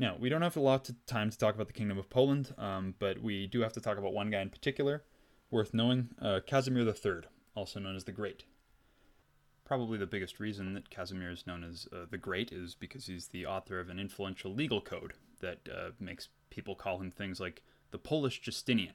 [0.00, 2.54] Now, we don't have a lot of time to talk about the Kingdom of Poland,
[2.56, 5.04] um, but we do have to talk about one guy in particular
[5.50, 8.44] worth knowing uh, Casimir III, also known as the Great.
[9.62, 13.28] Probably the biggest reason that Casimir is known as uh, the Great is because he's
[13.28, 17.62] the author of an influential legal code that uh, makes people call him things like
[17.90, 18.94] the Polish Justinian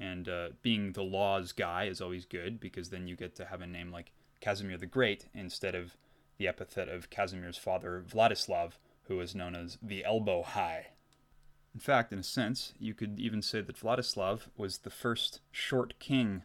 [0.00, 3.60] and uh, being the laws guy is always good because then you get to have
[3.60, 5.96] a name like Casimir the Great instead of
[6.38, 8.72] the epithet of Casimir's father, Vladislav,
[9.08, 10.88] who was known as the Elbow High.
[11.74, 15.98] In fact, in a sense, you could even say that Vladislav was the first short
[15.98, 16.42] king.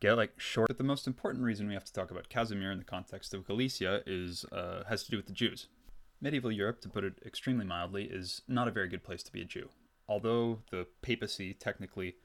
[0.00, 0.68] Get like short.
[0.68, 3.46] But the most important reason we have to talk about Casimir in the context of
[3.46, 5.68] Galicia is uh, has to do with the Jews.
[6.20, 9.42] Medieval Europe, to put it extremely mildly, is not a very good place to be
[9.42, 9.68] a Jew
[10.08, 12.16] although the papacy technically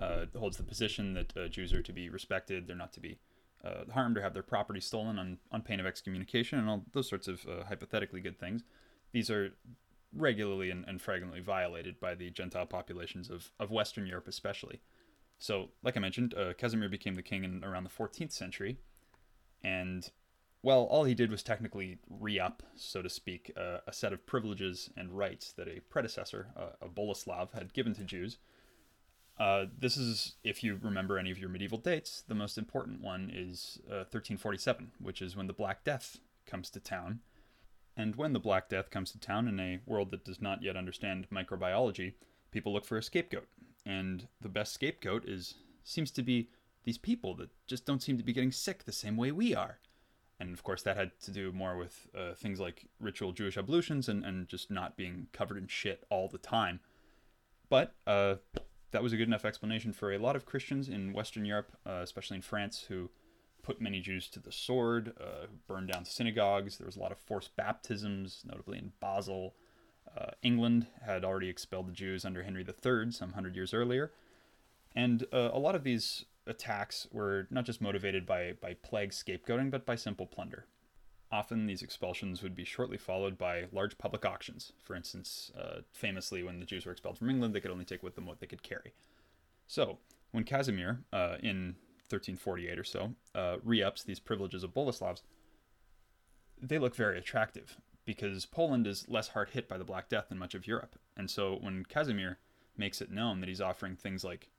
[0.00, 3.18] uh, holds the position that uh, Jews are to be respected, they're not to be
[3.62, 7.08] uh, harmed or have their property stolen on, on pain of excommunication and all those
[7.08, 8.62] sorts of uh, hypothetically good things,
[9.12, 9.52] these are
[10.16, 14.80] regularly and, and fragmently violated by the Gentile populations of, of Western Europe, especially.
[15.38, 18.78] So, like I mentioned, uh, Casimir became the king in around the 14th century,
[19.62, 20.10] and
[20.62, 24.24] well, all he did was technically re up, so to speak, uh, a set of
[24.24, 28.38] privileges and rights that a predecessor, uh, a Boleslav, had given to Jews.
[29.38, 33.30] Uh, this is, if you remember any of your medieval dates, the most important one
[33.34, 37.20] is 1347, uh, which is when the Black Death comes to town.
[37.96, 40.76] And when the Black Death comes to town in a world that does not yet
[40.76, 42.14] understand microbiology,
[42.50, 43.48] people look for a scapegoat.
[43.84, 46.48] And the best scapegoat is seems to be
[46.84, 49.78] these people that just don't seem to be getting sick the same way we are
[50.40, 54.08] and of course that had to do more with uh, things like ritual Jewish ablutions
[54.08, 56.80] and, and just not being covered in shit all the time.
[57.68, 58.36] But uh,
[58.94, 61.98] that was a good enough explanation for a lot of Christians in Western Europe, uh,
[62.04, 63.10] especially in France, who
[63.60, 66.78] put many Jews to the sword, uh, burned down synagogues.
[66.78, 69.56] There was a lot of forced baptisms, notably in Basel.
[70.16, 74.12] Uh, England had already expelled the Jews under Henry III some hundred years earlier.
[74.94, 79.72] And uh, a lot of these attacks were not just motivated by, by plague scapegoating,
[79.72, 80.66] but by simple plunder.
[81.32, 84.72] Often, these expulsions would be shortly followed by large public auctions.
[84.82, 88.02] For instance, uh, famously, when the Jews were expelled from England, they could only take
[88.02, 88.92] with them what they could carry.
[89.66, 89.98] So,
[90.30, 91.76] when Casimir, uh, in
[92.08, 95.22] 1348 or so, uh, re ups these privileges of Boleslavs,
[96.60, 100.38] they look very attractive because Poland is less hard hit by the Black Death than
[100.38, 100.96] much of Europe.
[101.16, 102.38] And so, when Casimir
[102.76, 104.50] makes it known that he's offering things like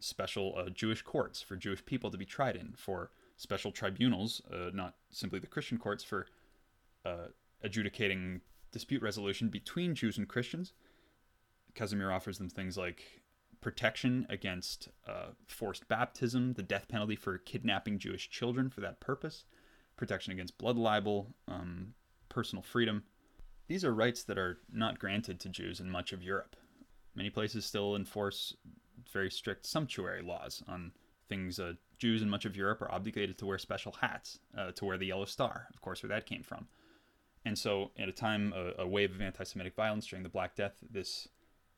[0.00, 4.70] special uh, Jewish courts for Jewish people to be tried in, for special tribunals, uh,
[4.74, 6.26] not simply the Christian courts, for
[7.06, 7.28] uh,
[7.62, 10.74] adjudicating dispute resolution between Jews and Christians.
[11.74, 13.22] Casimir offers them things like
[13.60, 19.44] protection against uh, forced baptism, the death penalty for kidnapping Jewish children for that purpose,
[19.96, 21.94] protection against blood libel, um,
[22.28, 23.04] personal freedom.
[23.68, 26.56] These are rights that are not granted to Jews in much of Europe.
[27.14, 28.56] Many places still enforce
[29.12, 30.92] very strict sumptuary laws on
[31.28, 31.60] things.
[31.60, 34.98] Uh, Jews in much of Europe are obligated to wear special hats, uh, to wear
[34.98, 36.68] the yellow star, of course, where that came from.
[37.44, 40.76] And so, at a time, a, a wave of anti-Semitic violence during the Black Death,
[40.90, 41.28] this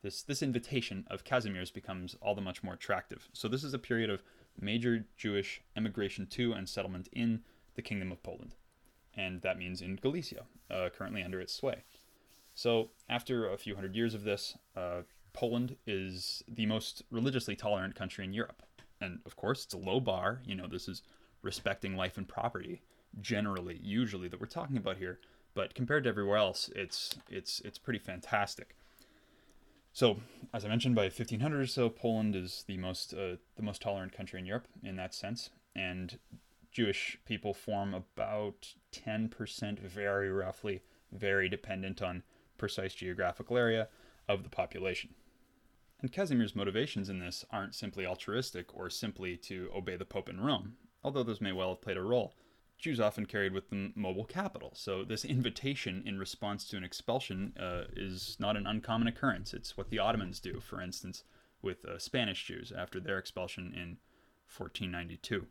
[0.01, 3.29] this this invitation of Casimir's becomes all the much more attractive.
[3.33, 4.23] So this is a period of
[4.59, 7.41] major Jewish emigration to and settlement in
[7.75, 8.55] the Kingdom of Poland,
[9.13, 11.83] and that means in Galicia, uh, currently under its sway.
[12.53, 15.01] So after a few hundred years of this, uh,
[15.33, 18.63] Poland is the most religiously tolerant country in Europe.
[19.01, 20.41] And of course, it's a low bar.
[20.45, 21.01] You know, this is
[21.41, 22.81] respecting life and property
[23.19, 25.19] generally, usually that we're talking about here.
[25.53, 28.75] But compared to everywhere else, it's it's it's pretty fantastic.
[29.93, 30.21] So,
[30.53, 34.13] as I mentioned, by 1500 or so, Poland is the most uh, the most tolerant
[34.13, 36.17] country in Europe in that sense, and
[36.71, 42.23] Jewish people form about 10%, very roughly, very dependent on
[42.57, 43.89] precise geographical area
[44.29, 45.13] of the population.
[46.01, 50.41] And Casimir's motivations in this aren't simply altruistic or simply to obey the Pope in
[50.41, 52.33] Rome, although those may well have played a role.
[52.79, 54.71] Jews often carried with them mobile capital.
[54.73, 59.53] So this invitation in response to an expulsion uh, is not an uncommon occurrence.
[59.53, 61.23] It's what the Ottomans do, for instance,
[61.61, 63.97] with uh, Spanish Jews after their expulsion in
[64.57, 65.45] 1492.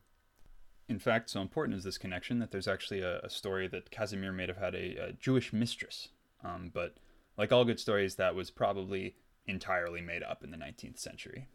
[0.89, 4.33] In fact, so important is this connection that there's actually a, a story that Casimir
[4.33, 6.09] may have had a, a Jewish mistress.
[6.43, 6.97] Um, but
[7.39, 9.15] like all good stories, that was probably
[9.51, 11.49] entirely made up in the 19th century.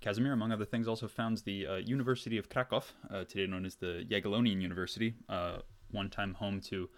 [0.00, 3.76] Casimir, among other things, also founds the uh, University of Krakow, uh, today known as
[3.76, 5.58] the Jagiellonian University, uh,
[5.90, 6.88] one time home to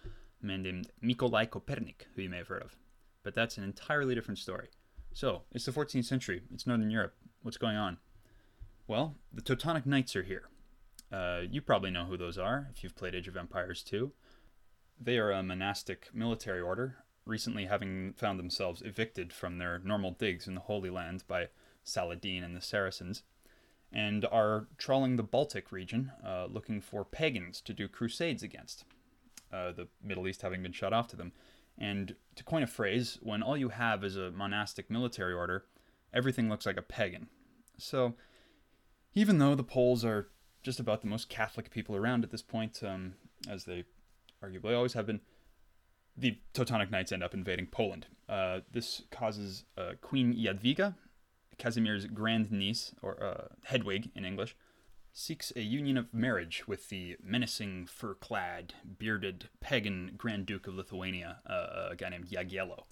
[0.42, 2.76] a man named Nikolai Kopernik, who you may have heard of.
[3.24, 4.68] But that's an entirely different story.
[5.12, 7.14] So, it's the 14th century, it's Northern Europe.
[7.42, 7.98] What's going on?
[8.86, 10.48] Well, the Teutonic Knights are here.
[11.12, 14.12] Uh, you probably know who those are if you've played Age of Empires 2.
[15.00, 20.46] They are a monastic military order, recently having found themselves evicted from their normal digs
[20.46, 21.48] in the Holy Land by
[21.84, 23.22] Saladin and the Saracens,
[23.92, 28.84] and are trawling the Baltic region uh, looking for pagans to do crusades against,
[29.52, 31.32] uh, the Middle East having been shut off to them.
[31.78, 35.64] And to coin a phrase, when all you have is a monastic military order,
[36.12, 37.28] everything looks like a pagan.
[37.78, 38.14] So,
[39.14, 40.28] even though the Poles are
[40.62, 43.14] just about the most Catholic people around at this point, um,
[43.48, 43.84] as they
[44.42, 45.20] arguably always have been,
[46.16, 48.06] the Teutonic Knights end up invading Poland.
[48.28, 50.94] Uh, this causes uh, Queen Jadwiga,
[51.58, 54.56] Casimir's grandniece, or uh, Hedwig in English,
[55.12, 60.74] seeks a union of marriage with the menacing, fur clad, bearded, pagan Grand Duke of
[60.74, 62.84] Lithuania, uh, a guy named Jagiello.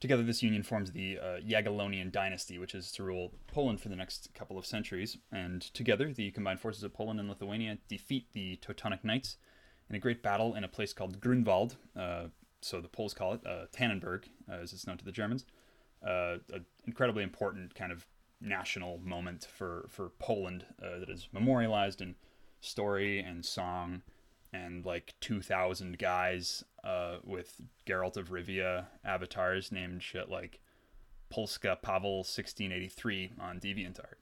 [0.00, 3.96] Together, this union forms the uh, Jagiellonian dynasty, which is to rule Poland for the
[3.96, 5.18] next couple of centuries.
[5.30, 9.36] And together, the combined forces of Poland and Lithuania defeat the Teutonic Knights
[9.90, 11.76] in a great battle in a place called Grunwald.
[11.94, 12.28] Uh,
[12.62, 15.44] so the Poles call it uh, Tannenberg, uh, as it's known to the Germans
[16.06, 18.06] uh, an incredibly important kind of
[18.40, 22.14] national moment for for Poland uh, that is memorialized in
[22.60, 24.02] story and song
[24.52, 30.60] and like 2000 guys uh, with Geralt of Rivia avatars named shit like
[31.28, 34.16] Polska Pavel 1683 on DeviantArt.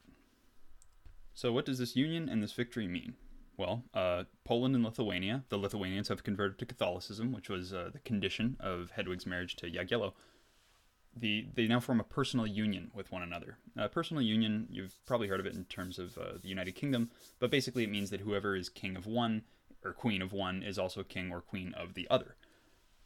[1.32, 3.14] So what does this union and this victory mean?
[3.58, 7.98] Well, uh, Poland and Lithuania, the Lithuanians have converted to Catholicism, which was uh, the
[7.98, 10.12] condition of Hedwig's marriage to Jagiello,
[11.16, 13.58] the they now form a personal union with one another.
[13.76, 17.10] A personal union, you've probably heard of it in terms of uh, the United Kingdom,
[17.40, 19.42] but basically it means that whoever is king of one
[19.84, 22.36] or queen of one is also king or queen of the other.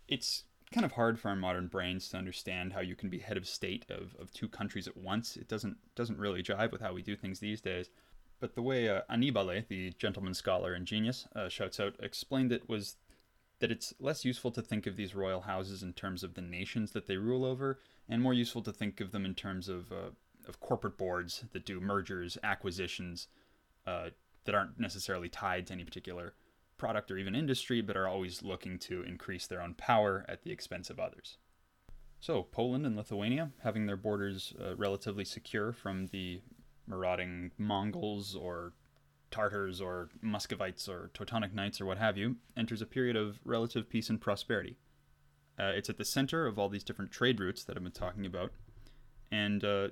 [0.07, 3.39] It's kind of hard for our modern brains to understand how you can be head
[3.39, 5.37] of state of, of two countries at once.
[5.37, 7.89] It doesn't doesn't really jive with how we do things these days.
[8.43, 12.69] But the way uh, Annibale, the gentleman scholar and genius, uh, shouts out, explained it
[12.69, 12.97] was
[13.61, 16.91] that it's less useful to think of these royal houses in terms of the nations
[16.91, 17.79] that they rule over,
[18.09, 20.11] and more useful to think of them in terms of, uh,
[20.49, 23.29] of corporate boards that do mergers, acquisitions,
[23.87, 24.09] uh,
[24.45, 26.35] that aren't necessarily tied to any particular
[26.77, 30.51] product or even industry, but are always looking to increase their own power at the
[30.51, 31.39] expense of others.
[32.19, 36.41] So, Poland and Lithuania, having their borders uh, relatively secure from the
[36.87, 38.73] marauding Mongols or
[39.31, 43.89] Tartars or Muscovites or Teutonic Knights or what have you, enters a period of relative
[43.89, 44.77] peace and prosperity.
[45.59, 48.27] Uh, it's at the center of all these different trade routes that I've been talking
[48.27, 48.53] about.
[49.31, 49.89] And uh,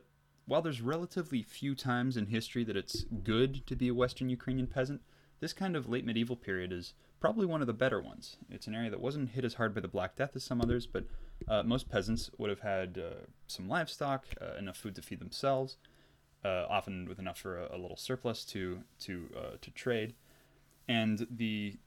[0.47, 4.67] while there's relatively few times in history that it's good to be a Western Ukrainian
[4.67, 5.01] peasant,
[5.41, 8.37] this kind of late medieval period is probably one of the better ones.
[8.51, 10.87] It's an area that wasn't hit as hard by the Black Death as some others,
[10.87, 11.05] but
[11.49, 15.77] uh, most peasants would have had uh, some livestock, uh, enough food to feed themselves,
[16.45, 20.15] uh, often with enough for a, a little surplus to to uh, to trade,
[20.89, 21.79] and the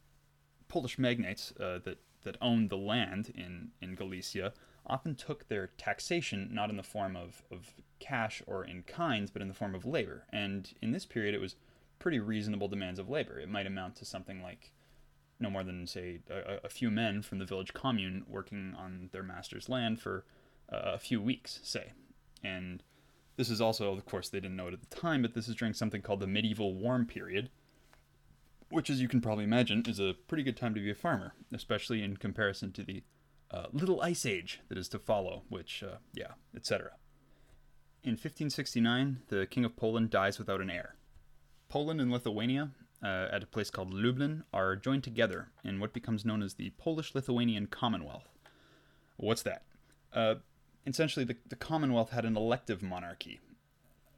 [0.67, 4.53] Polish magnates uh, that that owned the land in in Galicia
[4.85, 9.41] often took their taxation not in the form of, of cash or in kinds, but
[9.41, 10.25] in the form of labor.
[10.31, 11.55] And in this period, it was
[11.99, 13.39] pretty reasonable demands of labor.
[13.39, 14.73] It might amount to something like
[15.39, 19.23] no more than, say, a, a few men from the village commune working on their
[19.23, 20.25] master's land for
[20.71, 21.93] uh, a few weeks, say.
[22.43, 22.83] And
[23.35, 25.55] this is also, of course, they didn't know it at the time, but this is
[25.55, 27.49] during something called the medieval warm period,
[28.69, 31.33] which, as you can probably imagine, is a pretty good time to be a farmer,
[31.51, 33.03] especially in comparison to the
[33.51, 36.91] uh, little ice age that is to follow, which, uh, yeah, etc.
[38.03, 40.95] In 1569, the King of Poland dies without an heir.
[41.69, 42.71] Poland and Lithuania,
[43.03, 46.71] uh, at a place called Lublin, are joined together in what becomes known as the
[46.71, 48.27] Polish Lithuanian Commonwealth.
[49.17, 49.63] What's that?
[50.85, 53.39] Essentially the, the Commonwealth had an elective monarchy.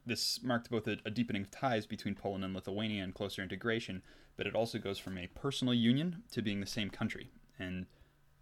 [0.06, 4.04] This marked both a, a, deepening of ties between Poland and Lithuania and closer integration,
[4.38, 7.30] but it also goes from a personal union to being the same country.
[7.58, 7.86] And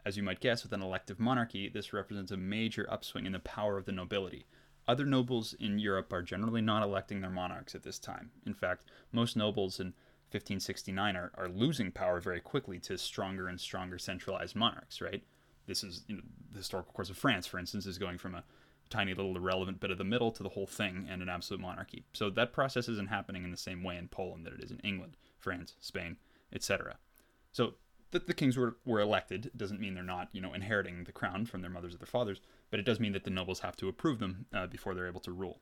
[0.05, 3.39] as you might guess, with an elective monarchy, this represents a major upswing in the
[3.39, 4.45] power of the nobility.
[4.87, 8.31] Other nobles in Europe are generally not electing their monarchs at this time.
[8.45, 9.87] In fact, most nobles in
[10.31, 15.23] 1569 are, are losing power very quickly to stronger and stronger centralized monarchs, right?
[15.65, 18.43] This is you know, the historical course of France, for instance, is going from a
[18.89, 22.03] tiny little irrelevant bit of the middle to the whole thing and an absolute monarchy.
[22.13, 24.79] So that process isn't happening in the same way in Poland that it is in
[24.79, 26.17] England, France, Spain,
[26.53, 26.97] etc.
[27.51, 27.75] So
[28.11, 31.45] that the kings were, were elected doesn't mean they're not, you know, inheriting the crown
[31.45, 32.39] from their mothers or their fathers,
[32.69, 35.21] but it does mean that the nobles have to approve them uh, before they're able
[35.21, 35.59] to rule.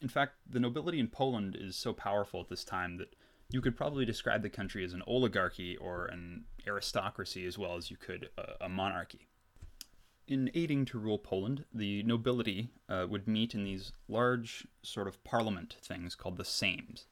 [0.00, 3.14] In fact, the nobility in Poland is so powerful at this time that
[3.50, 7.90] you could probably describe the country as an oligarchy or an aristocracy as well as
[7.90, 8.28] you could
[8.60, 9.26] a, monarchy.
[10.26, 15.24] In aiding to rule Poland, the nobility uh, would meet in these large sort of
[15.24, 17.06] parliament things called the Sejms.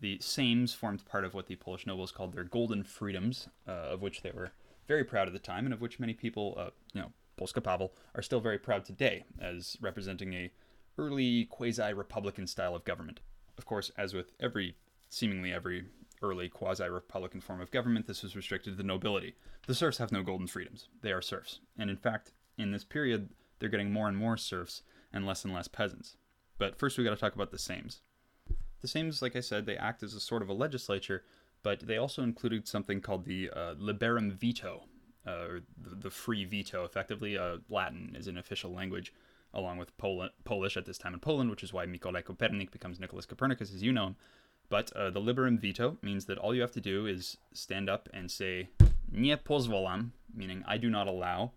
[0.00, 4.00] The Sejms formed part of what the Polish nobles called their golden freedoms, uh, of
[4.00, 4.52] which they were
[4.88, 7.92] very proud at the time, and of which many people, uh, you know, Polska Pavel,
[8.14, 10.50] are still very proud today as representing a
[10.96, 13.20] early quasi-republican style of government.
[13.58, 14.74] Of course, as with every
[15.12, 15.84] seemingly every
[16.22, 19.34] early quasi republican form of government, this was restricted to the nobility.
[19.66, 20.88] The serfs have no golden freedoms.
[21.02, 21.60] They are serfs.
[21.78, 24.82] And in fact, in this period, they're getting more and more serfs
[25.12, 26.16] and less and less peasants.
[26.58, 28.00] But first, we got to talk about the Sejms.
[28.80, 31.24] The Sejms, like I said, they act as a sort of a legislature,
[31.62, 34.84] but they also included something called the uh, liberum veto,
[35.26, 37.36] uh, or the, the, free veto, effectively.
[37.36, 39.12] Uh, Latin is an official language,
[39.52, 42.98] along with Pol- Polish at this time in Poland, which is why Mikołaj Kopernik becomes
[42.98, 44.16] Nicholas Copernicus, as you know him.
[44.72, 48.08] But uh, the liberum veto means that all you have to do is stand up
[48.14, 48.70] and say
[49.12, 51.52] nie pozwalam, meaning I do not allow,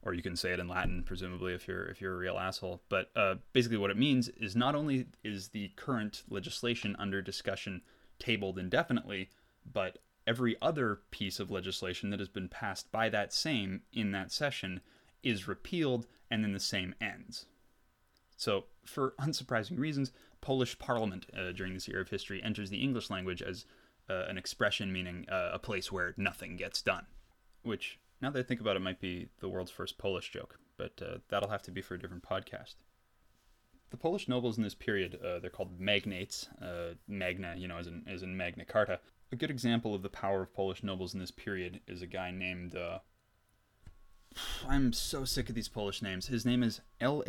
[0.00, 2.80] or you can say it in Latin, presumably if you're if you're a real asshole.
[2.88, 7.82] But uh, basically, what it means is not only is the current legislation under discussion
[8.18, 9.28] tabled indefinitely,
[9.70, 14.32] but every other piece of legislation that has been passed by that Sejm in that
[14.32, 14.80] session
[15.22, 17.44] is repealed, and then the Sejm ends.
[18.38, 20.10] So, for unsurprising reasons,
[20.40, 23.66] Polish parliament uh, during this era of history enters the English language as
[24.08, 27.06] uh, an expression meaning uh, a place where nothing gets done.
[27.62, 31.00] Which, now that I think about it, might be the world's first Polish joke, but
[31.02, 32.74] uh, that'll have to be for a different podcast.
[33.90, 37.86] The Polish nobles in this period, uh, they're called magnates, uh, magna, you know, as
[37.86, 39.00] in, as in Magna Carta.
[39.32, 42.30] A good example of the power of Polish nobles in this period is a guy
[42.30, 42.76] named.
[44.68, 46.26] I'm so sick of these Polish names.
[46.26, 47.22] His name is L.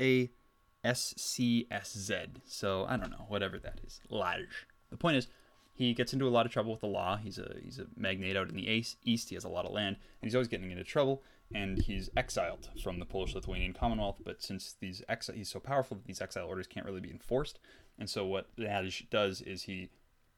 [0.88, 2.28] SCSZ.
[2.46, 4.00] So I don't know, whatever that is.
[4.10, 4.68] Large.
[4.90, 5.28] The point is,
[5.74, 7.18] he gets into a lot of trouble with the law.
[7.18, 9.30] He's a he's a magnate out in the east.
[9.30, 11.24] He has a lot of land, and he's always getting into trouble.
[11.54, 14.20] And he's exiled from the Polish-Lithuanian Commonwealth.
[14.26, 17.60] But since these exi- he's so powerful that these exile orders can't really be enforced,
[18.00, 19.90] and so what Laj does is he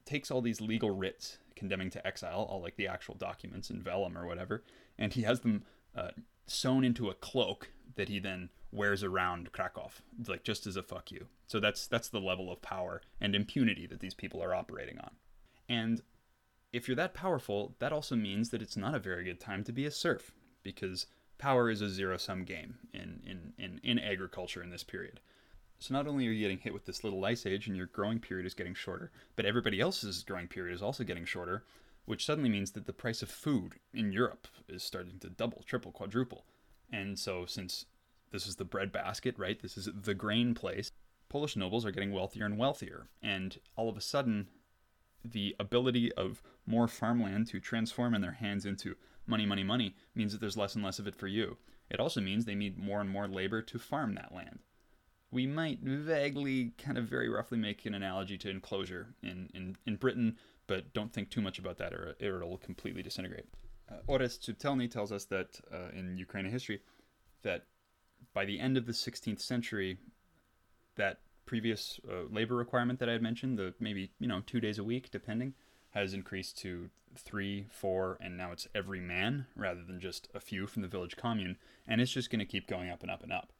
[0.05, 4.17] takes all these legal writs condemning to exile, all like the actual documents in vellum
[4.17, 4.63] or whatever,
[4.97, 5.63] and he has them
[5.95, 6.09] uh,
[6.47, 9.89] sewn into a cloak that he then wears around Krakow,
[10.27, 11.27] like just as a fuck you.
[11.47, 15.11] So that's that's the level of power and impunity that these people are operating on.
[15.67, 16.01] And
[16.71, 19.71] if you're that powerful, that also means that it's not a very good time to
[19.71, 21.07] be a serf, because
[21.39, 25.19] power is a zero sum game in, in, in, in agriculture in this period.
[25.79, 28.19] So not only are you getting hit with this little ice age and your growing
[28.19, 31.63] period is getting shorter, but everybody else's growing period is also getting shorter,
[32.05, 35.91] which suddenly means that the price of food in Europe is starting to double, triple,
[35.91, 36.45] quadruple.
[36.91, 37.85] And so since
[38.31, 39.61] this is the breadbasket, right?
[39.61, 40.91] This is the grain place.
[41.29, 44.47] Polish nobles are getting wealthier and wealthier, and all of a sudden,
[45.23, 48.95] the ability of more farmland to transform in their hands into
[49.27, 51.57] money, money, money means that there's less and less of it for you.
[51.89, 54.59] It also means they need more and more labor to farm that land.
[55.31, 59.95] We might vaguely, kind of very roughly, make an analogy to enclosure in, in, in
[59.97, 63.45] Britain, but don't think too much about that or it'll completely disintegrate.
[63.89, 66.81] Uh, Subtelny tells us that uh, in Ukrainian history,
[67.43, 67.65] that
[68.33, 69.97] by the end of the 16th century,
[70.95, 74.77] that previous uh, labor requirement that I had mentioned, the maybe you know two days
[74.77, 75.53] a week, depending,
[75.91, 80.67] has increased to three, four, and now it's every man rather than just a few
[80.67, 81.57] from the village commune,
[81.87, 83.51] and it's just going to keep going up and up and up.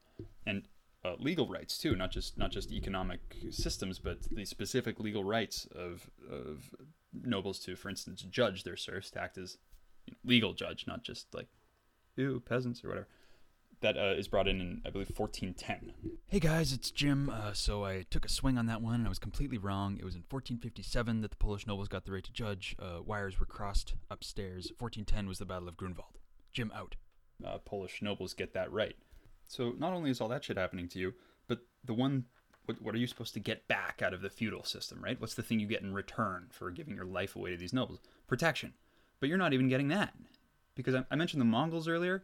[0.46, 0.64] And
[1.04, 5.68] uh, legal rights too, not just not just economic systems, but the specific legal rights
[5.74, 6.76] of of
[7.12, 9.58] nobles to, for instance, judge their serfs, to act as
[10.06, 11.48] you know, legal judge, not just like
[12.16, 13.08] ew peasants or whatever
[13.82, 15.94] that uh, is brought in in I believe 1410.
[16.28, 17.30] Hey guys, it's Jim.
[17.30, 19.98] Uh, so I took a swing on that one, and I was completely wrong.
[19.98, 22.76] It was in 1457 that the Polish nobles got the right to judge.
[22.80, 24.72] Uh, wires were crossed upstairs.
[24.78, 26.18] 1410 was the Battle of Grunwald.
[26.52, 26.96] Jim out.
[27.46, 28.96] Uh, Polish nobles get that right.
[29.48, 31.14] So not only is all that shit happening to you,
[31.48, 32.26] but the one
[32.66, 35.20] what, what are you supposed to get back out of the feudal system, right?
[35.20, 38.00] What's the thing you get in return for giving your life away to these nobles?
[38.28, 38.74] Protection.
[39.20, 40.14] But you're not even getting that.
[40.76, 42.24] Because I, I mentioned the Mongols earlier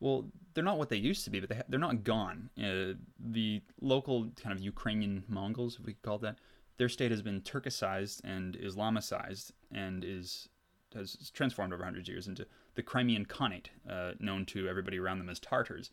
[0.00, 2.50] well, they're not what they used to be, but they ha- they're not gone.
[2.58, 6.36] Uh, the local kind of Ukrainian Mongols, if we could call that,
[6.78, 10.48] their state has been Turkicized and Islamicized and is
[10.94, 15.18] has transformed over hundreds of years into the Crimean Khanate, uh, known to everybody around
[15.18, 15.90] them as Tartars.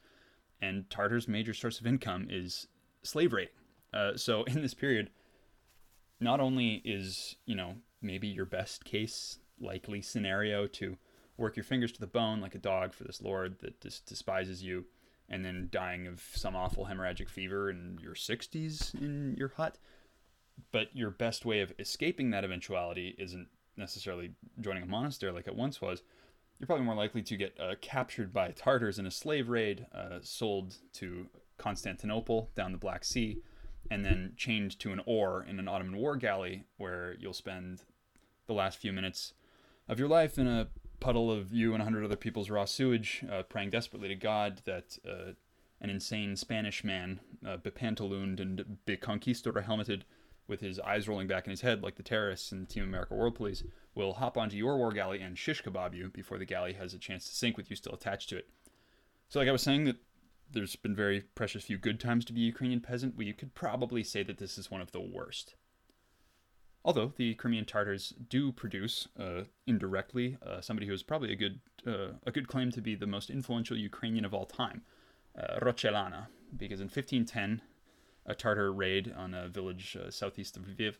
[0.59, 2.67] And Tartars' major source of income is
[3.03, 3.53] slave raiding.
[3.93, 5.11] Uh, so in this period,
[6.19, 10.97] not only is you know maybe your best case likely scenario to
[11.37, 14.63] work your fingers to the bone like a dog for this lord that just despises
[14.63, 14.85] you
[15.29, 19.77] and then dying of some awful hemorrhagic fever in your 60s in your hut.
[20.71, 25.55] But your best way of escaping that eventuality isn't necessarily joining a monastery like it
[25.55, 26.01] once was.
[26.59, 30.19] You're probably more likely to get uh, captured by Tartars in a slave raid, uh,
[30.21, 31.27] sold to
[31.57, 33.43] Constantinople down the Black Sea,
[33.91, 37.83] and then chained to an oar in an Ottoman war galley where you'll spend
[38.47, 39.33] the last few minutes
[39.87, 40.67] of your life in a
[40.99, 44.61] puddle of you and a hundred other people's raw sewage, uh, praying desperately to God
[44.65, 45.33] that uh,
[45.79, 50.03] an insane Spanish man, uh, bepantalooned and beconquistador helmeted,
[50.47, 53.35] with his eyes rolling back in his head like the terrorists in Team America World
[53.35, 53.63] Police,
[53.95, 56.99] will hop onto your war galley and shish kebab you before the galley has a
[56.99, 58.49] chance to sink with you still attached to it.
[59.27, 59.97] So, like I was saying, that
[60.51, 63.17] there's been very precious few good times to be a Ukrainian peasant.
[63.17, 65.55] Well, you could probably say that this is one of the worst.
[66.87, 71.59] Although the Crimean Tartars do produce, uh, indirectly, uh, somebody who is probably a good
[71.85, 74.83] uh, a good claim to be the most influential Ukrainian of all time,
[75.37, 77.61] uh, Roxelana, because in 1510,
[78.25, 80.95] a Tartar raid on a village uh, southeast of Lviv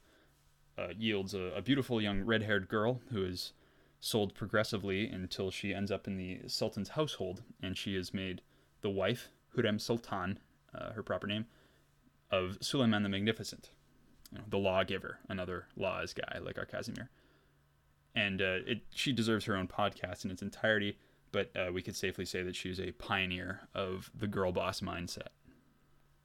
[0.78, 3.54] uh, yields a, a beautiful young red-haired girl who is
[4.02, 8.42] sold progressively until she ends up in the Sultan's household, and she is made
[8.82, 10.40] the wife, Hurrem Sultan,
[10.96, 11.46] her proper name,
[12.30, 13.72] of Suleiman the Magnificent
[14.32, 17.10] you know, the lawgiver, another laws guy like our Casimir.
[18.16, 20.98] And uh, it, she deserves her own podcast in its entirety,
[21.32, 25.30] but uh, we could safely say that she's a pioneer of the girl boss mindset.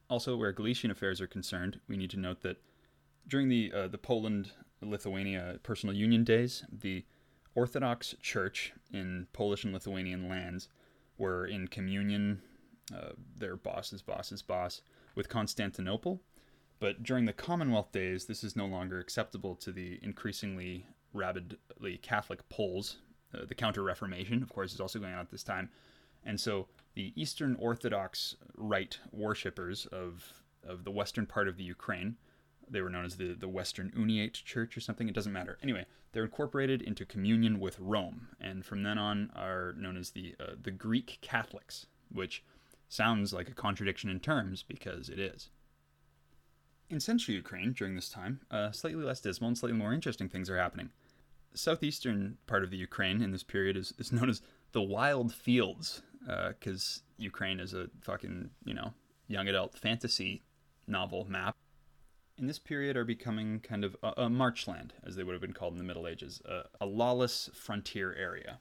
[0.09, 2.57] Also, where Galician affairs are concerned, we need to note that
[3.27, 4.51] during the uh, the Poland
[4.81, 7.05] Lithuania personal union days, the
[7.55, 10.67] Orthodox Church in Polish and Lithuanian lands
[11.17, 12.41] were in communion,
[12.93, 14.81] uh, their boss's boss's boss,
[15.15, 16.21] with Constantinople
[16.79, 22.47] but during the Commonwealth days, this is no longer acceptable to the increasingly rabidly Catholic
[22.49, 22.97] Poles.
[23.33, 25.69] Uh, the Counter Reformation, of course, is also going on at this time.
[26.25, 32.17] And so the Eastern Orthodox Rite worshippers of, of the western part of the Ukraine,
[32.69, 35.57] they were known as the, the Western Uniate Church or something, it doesn't matter.
[35.61, 40.35] Anyway, they're incorporated into communion with Rome, and from then on are known as the,
[40.39, 42.43] uh, the Greek Catholics, which
[42.87, 45.49] sounds like a contradiction in terms because it is.
[46.93, 50.47] In central Ukraine during this time, uh, slightly less dismal and slightly more interesting things
[50.47, 50.91] are happening.
[51.51, 55.33] The southeastern part of the Ukraine in this period is, is known as the Wild
[55.33, 58.93] Fields, because uh, Ukraine is a fucking, you know,
[59.27, 60.43] young adult fantasy
[60.85, 61.55] novel map.
[62.37, 65.53] In this period are becoming kind of a, a marchland, as they would have been
[65.53, 68.59] called in the Middle Ages, a, a lawless frontier area.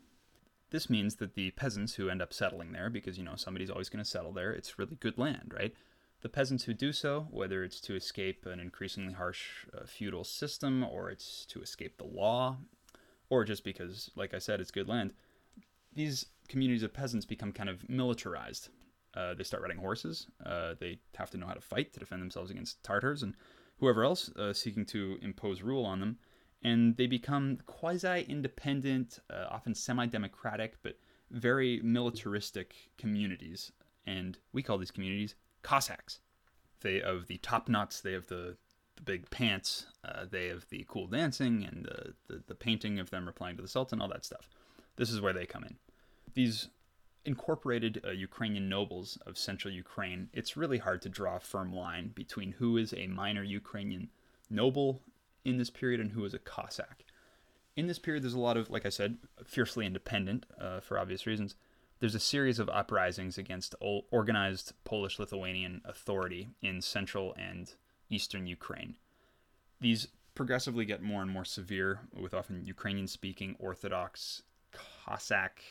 [0.70, 3.91] This means that the peasants who end up settling there, because, you know, somebody's always
[3.91, 5.74] going to settle there, it's really good land, right?
[6.23, 10.85] The peasants who do so, whether it's to escape an increasingly harsh uh, feudal system
[10.85, 12.59] or it's to escape the law,
[13.29, 15.14] or just because, like I said, it's good land,
[15.95, 18.68] these communities of peasants become kind of militarized.
[19.14, 20.29] Uh, they start riding horses.
[20.47, 23.35] Uh, they have to know how to fight to defend themselves against Tartars and
[23.79, 26.18] whoever else uh, seeking to impose rule on them.
[26.62, 30.99] And they become quasi independent, uh, often semi democratic, but
[31.31, 33.73] very militaristic communities.
[34.07, 36.21] And we call these communities Cossacks.
[36.81, 38.57] They have the top knots, they have the,
[38.97, 43.11] the big pants, uh, they have the cool dancing and the, the, the painting of
[43.11, 44.49] them replying to the Sultan, all that stuff.
[44.97, 45.77] This is where they come in.
[46.35, 46.69] These
[47.25, 52.11] incorporated uh, Ukrainian nobles of central Ukraine, it's really hard to draw a firm line
[52.15, 54.11] between who is a minor Ukrainian
[54.51, 55.03] noble
[55.45, 57.05] in this period and who is a Cossack.
[57.77, 61.27] In this period, there's a lot of, like I said, fiercely independent uh, for obvious
[61.27, 61.55] reasons,
[62.03, 63.77] there's a series of uprisings against
[64.11, 67.73] organized Polish Lithuanian authority in central and
[68.11, 68.97] eastern Ukraine.
[69.81, 74.43] These progressively get more and more severe, with often Ukrainian speaking Orthodox
[74.73, 75.63] Cossack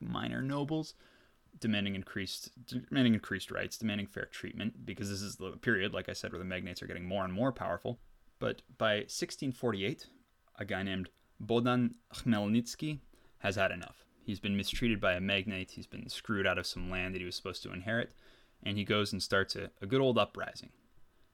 [0.00, 0.94] minor nobles
[1.58, 6.12] demanding increased demanding increased rights, demanding fair treatment, because this is the period, like I
[6.12, 7.98] said, where the magnates are getting more and more powerful.
[8.38, 10.06] But by 1648,
[10.56, 11.08] a guy named
[11.44, 13.00] Bohdan Khmelnytsky
[13.38, 14.04] has had enough.
[14.30, 15.72] He's been mistreated by a magnate.
[15.72, 18.12] He's been screwed out of some land that he was supposed to inherit.
[18.62, 20.70] And he goes and starts a, a good old uprising.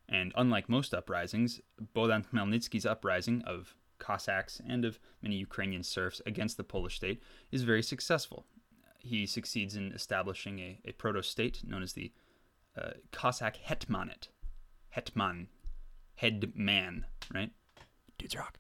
[0.09, 1.61] And unlike most uprisings,
[1.94, 7.22] Bohdan Khmelnytsky's uprising of Cossacks and of many Ukrainian serfs against the Polish state
[7.53, 8.47] is very successful.
[8.99, 12.12] He succeeds in establishing a, a proto state known as the
[12.80, 14.28] uh, Cossack Hetmanate.
[14.88, 15.49] Hetman.
[16.14, 17.51] head man, right?
[18.16, 18.59] Dudes rock.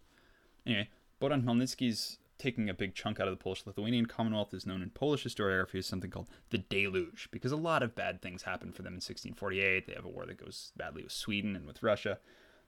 [0.66, 0.90] Anyway,
[1.22, 5.24] Bohdan Khmelnytsky's taking a big chunk out of the Polish-Lithuanian Commonwealth is known in Polish
[5.24, 8.92] historiography as something called the Deluge, because a lot of bad things happen for them
[8.92, 9.86] in 1648.
[9.86, 12.18] They have a war that goes badly with Sweden and with Russia.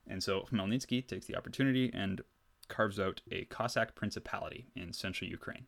[0.07, 2.23] And so Khmelnytsky takes the opportunity and
[2.69, 5.67] carves out a Cossack principality in central Ukraine.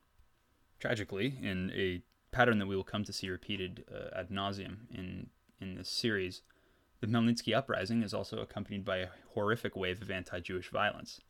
[0.79, 2.03] Tragically, in a
[2.35, 5.29] pattern that we will come to see repeated uh, ad nauseum in,
[5.61, 6.43] in this series,
[7.01, 11.21] the Khmelnytsky uprising is also accompanied by a horrific wave of anti Jewish violence.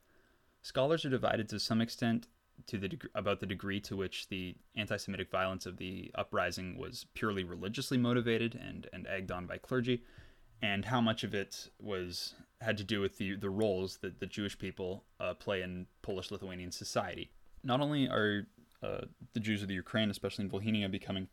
[0.62, 2.26] Scholars are divided to some extent
[2.66, 7.06] to the deg- about the degree to which the anti-Semitic violence of the uprising was
[7.14, 10.02] purely religiously motivated and, and egged on by clergy,
[10.62, 14.26] and how much of it was had to do with the the roles that the
[14.26, 17.30] Jewish people uh, play in Polish-Lithuanian society.
[17.62, 18.46] Not only are
[18.82, 19.02] uh,
[19.32, 21.28] the Jews of the Ukraine, especially in Volhynia, becoming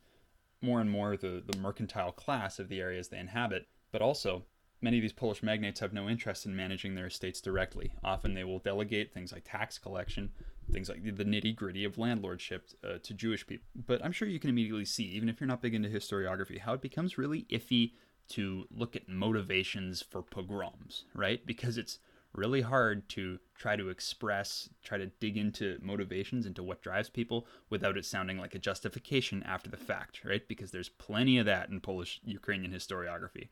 [0.60, 4.44] more and more the, the mercantile class of the areas they inhabit, but also
[4.80, 7.92] many of these Polish magnates have no interest in managing their estates directly.
[8.04, 10.30] Often they will delegate things like tax collection,
[10.72, 13.66] things like the nitty gritty of landlordship uh, to Jewish people.
[13.86, 16.74] But I'm sure you can immediately see, even if you're not big into historiography, how
[16.74, 17.92] it becomes really iffy
[18.30, 21.44] to look at motivations for pogroms, right?
[21.46, 21.98] Because it's
[22.34, 27.46] really hard to try to express, try to dig into motivations, into what drives people
[27.70, 30.46] without it sounding like a justification after the fact, right?
[30.46, 33.48] Because there's plenty of that in Polish Ukrainian historiography.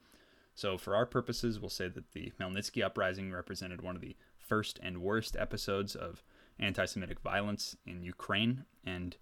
[0.57, 4.81] So, for our purposes, we'll say that the Khmelnytsky uprising represented one of the first
[4.83, 6.25] and worst episodes of
[6.59, 9.19] anti Semitic violence in Ukraine, and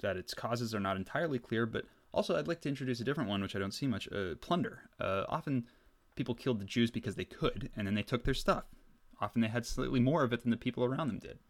[0.00, 1.66] that its causes are not entirely clear.
[1.66, 4.36] But also, I'd like to introduce a different one, which I don't see much uh,
[4.40, 4.82] plunder.
[5.00, 5.66] Uh, often,
[6.14, 8.66] people killed the Jews because they could, and then they took their stuff.
[9.20, 11.40] Often, they had slightly more of it than the people around them did.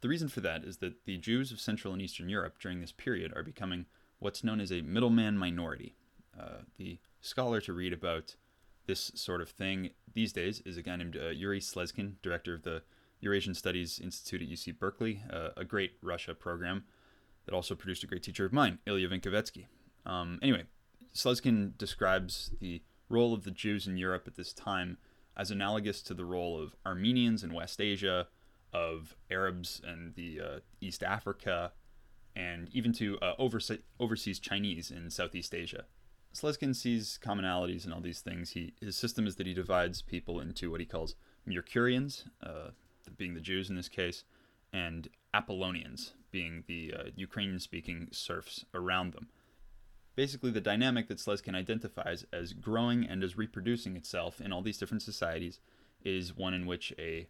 [0.00, 2.92] The reason for that is that the Jews of Central and Eastern Europe during this
[2.92, 3.86] period are becoming
[4.20, 5.96] what's known as a middleman minority.
[6.38, 8.36] Uh, the scholar to read about
[8.90, 12.62] this sort of thing these days is a guy named uh, Yuri Slezkin, director of
[12.62, 12.82] the
[13.20, 16.82] Eurasian Studies Institute at UC Berkeley, uh, a great Russia program
[17.44, 19.66] that also produced a great teacher of mine, Ilya Vinkovetsky.
[20.04, 20.64] Um, anyway,
[21.14, 24.98] Slezkin describes the role of the Jews in Europe at this time
[25.36, 28.26] as analogous to the role of Armenians in West Asia,
[28.72, 31.70] of Arabs and the uh, East Africa,
[32.34, 35.84] and even to uh, overse- overseas Chinese in Southeast Asia.
[36.34, 38.50] Slezkin sees commonalities in all these things.
[38.50, 41.16] He his system is that he divides people into what he calls
[41.46, 42.70] Mercurians, uh,
[43.16, 44.24] being the Jews in this case,
[44.72, 49.28] and Apollonians, being the uh, Ukrainian-speaking serfs around them.
[50.14, 54.78] Basically, the dynamic that Slezkin identifies as growing and as reproducing itself in all these
[54.78, 55.60] different societies
[56.04, 57.28] is one in which a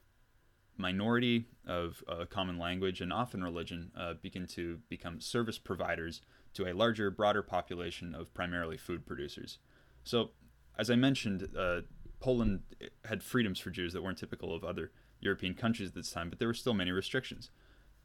[0.77, 6.23] minority of uh, common language and often religion uh, begin to become service providers
[6.55, 9.59] to a larger, broader population of primarily food producers.
[10.05, 10.31] So,
[10.79, 11.83] as I mentioned, uh,
[12.21, 12.63] Poland
[13.05, 16.39] had freedoms for Jews that weren't typical of other European countries at this time, but
[16.39, 17.51] there were still many restrictions.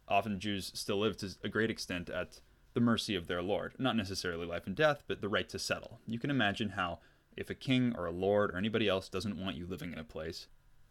[0.07, 2.39] Often Jews still lived to a great extent at
[2.73, 5.99] the mercy of their lord, not necessarily life and death, but the right to settle.
[6.05, 6.99] You can imagine how,
[7.35, 10.03] if a king or a lord or anybody else doesn't want you living in a
[10.03, 10.47] place,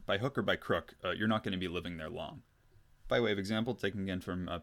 [0.06, 2.42] by hook or by crook, uh, you're not going to be living there long.
[3.06, 4.58] By way of example, taken again from uh,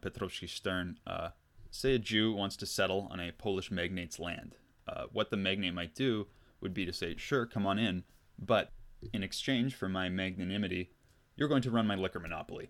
[0.48, 1.30] Stern, uh,
[1.72, 4.58] say a Jew wants to settle on a Polish magnate's land.
[4.88, 6.28] Uh, what the magnate might do
[6.60, 8.04] would be to say, sure, come on in,
[8.38, 8.72] but
[9.14, 10.92] in exchange for my magnanimity,
[11.36, 12.70] you're going to run my liquor monopoly.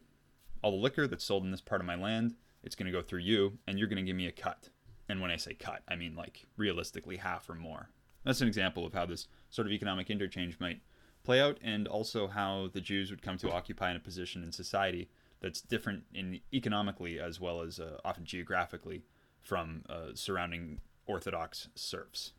[0.62, 3.02] All the liquor that's sold in this part of my land, it's going to go
[3.02, 4.70] through you, and you're going to give me a cut.
[5.10, 7.90] And when I say cut, I mean like realistically half or more.
[8.24, 10.82] That's an example of how this sort of economic interchange might
[11.24, 14.52] play out, and also how the Jews would come to occupy in a position in
[14.52, 15.10] society
[15.42, 19.04] that's different in economically as well as uh, often geographically
[19.42, 22.34] from uh, surrounding Orthodox serfs.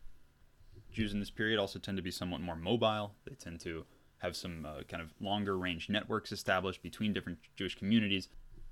[0.92, 3.14] Jews in this period also tend to be somewhat more mobile.
[3.26, 3.84] They tend to
[4.18, 8.28] have some uh, kind of longer range networks established between different Jewish communities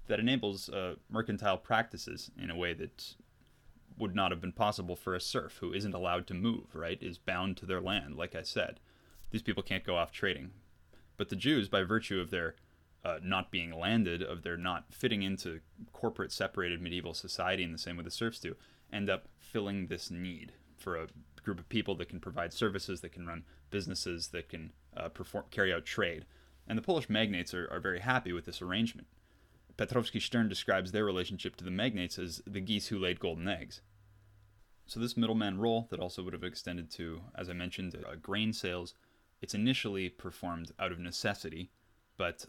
[0.06, 3.14] that enables uh, mercantile practices in a way that
[3.98, 7.02] would not have been possible for a serf who isn't allowed to move, right?
[7.02, 8.80] Is bound to their land, like I said.
[9.30, 10.50] These people can't go off trading.
[11.16, 12.54] But the Jews, by virtue of their
[13.04, 15.60] uh, not being landed, of their not fitting into
[15.92, 18.56] corporate separated medieval society in the same way the serfs do,
[18.92, 21.06] end up filling this need for a
[21.42, 25.44] group of people that can provide services, that can run businesses, that can uh, perform,
[25.50, 26.24] carry out trade.
[26.68, 29.08] And the Polish magnates are, are very happy with this arrangement.
[29.76, 33.80] Petrovsky Stern describes their relationship to the magnates as the geese who laid golden eggs.
[34.86, 38.52] So, this middleman role that also would have extended to, as I mentioned, uh, grain
[38.52, 38.94] sales,
[39.40, 41.70] it's initially performed out of necessity,
[42.18, 42.44] but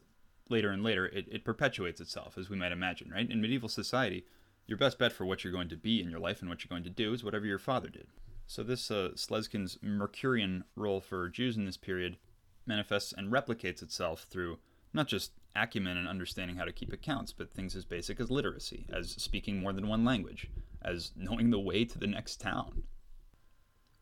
[0.49, 3.29] later and later it, it perpetuates itself, as we might imagine, right?
[3.29, 4.25] In medieval society,
[4.67, 6.69] your best bet for what you're going to be in your life and what you're
[6.69, 8.07] going to do is whatever your father did.
[8.47, 12.17] So, this uh, Slezkin's Mercurian role for Jews in this period
[12.65, 14.59] manifests and replicates itself through
[14.93, 18.85] not just acumen and understanding how to keep accounts, but things as basic as literacy,
[18.91, 20.49] as speaking more than one language,
[20.81, 22.83] as knowing the way to the next town.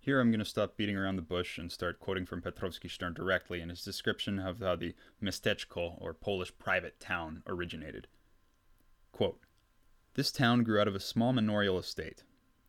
[0.01, 3.13] Here I'm going to stop beating around the bush and start quoting from Petrovsky Stern
[3.13, 8.07] directly in his description of how the miasteczko, or Polish private town, originated.
[9.11, 9.41] Quote,
[10.13, 12.23] this town grew out of a small manorial estate.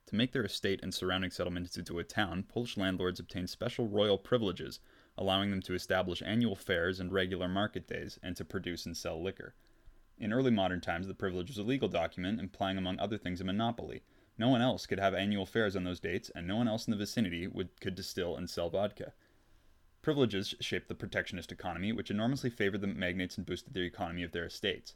[0.07, 4.19] To make their estate and surrounding settlements into a town, Polish landlords obtained special royal
[4.19, 4.81] privileges,
[5.17, 9.23] allowing them to establish annual fairs and regular market days, and to produce and sell
[9.23, 9.55] liquor.
[10.19, 13.45] In early modern times, the privilege was a legal document implying, among other things, a
[13.45, 14.03] monopoly.
[14.41, 16.93] No one else could have annual fairs on those dates, and no one else in
[16.93, 19.13] the vicinity would, could distill and sell vodka.
[20.01, 24.33] Privileges shaped the protectionist economy, which enormously favored the magnates and boosted the economy of
[24.33, 24.95] their estates.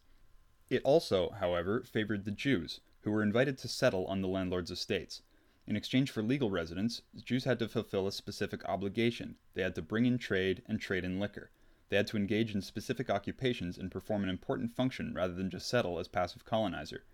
[0.70, 5.20] It also, however, favored the Jews, who were invited to settle on the landlord's estates.
[5.66, 9.36] In exchange for legal residence, Jews had to fulfill a specific obligation.
[9.53, 11.51] They had to bring in trade and trade in liquor.
[11.90, 15.68] They had to engage in specific occupations and perform an important function rather than just
[15.68, 17.05] settle as passive colonizer.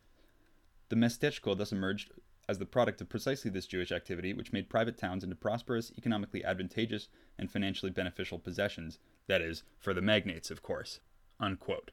[0.90, 2.12] The miasteczko thus emerged
[2.48, 6.44] as the product of precisely this Jewish activity, which made private towns into prosperous, economically
[6.44, 7.06] advantageous,
[7.38, 8.98] and financially beneficial possessions.
[9.28, 10.98] That is, for the magnates, of course.
[11.38, 11.92] Unquote.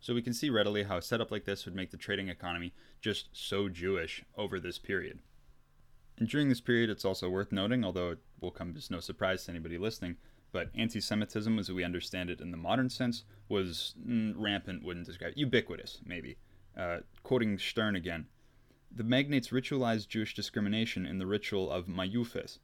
[0.00, 2.72] So we can see readily how a setup like this would make the trading economy
[3.02, 5.18] just so Jewish over this period.
[6.16, 9.44] And during this period, it's also worth noting, although it will come as no surprise
[9.44, 10.16] to anybody listening,
[10.52, 15.04] but anti Semitism, as we understand it in the modern sense, was mm, rampant, wouldn't
[15.04, 16.38] describe it ubiquitous, maybe.
[16.76, 18.26] Uh, quoting Stern again
[18.90, 22.58] The magnates ritualized Jewish discrimination in the ritual of Majufes.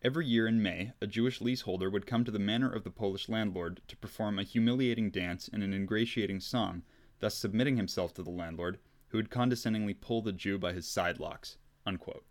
[0.00, 3.28] Every year in May, a Jewish leaseholder would come to the manor of the Polish
[3.28, 6.84] landlord to perform a humiliating dance and an ingratiating song,
[7.18, 8.78] thus submitting himself to the landlord,
[9.08, 11.56] who would condescendingly pull the Jew by his side locks.
[11.84, 12.24] Unquote.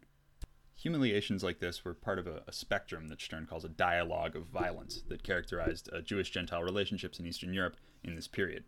[0.76, 4.46] Humiliations like this were part of a, a, spectrum that Stern calls a dialogue of
[4.46, 8.64] violence that characterized uh, Jewish Gentile relationships in Eastern Europe in this period.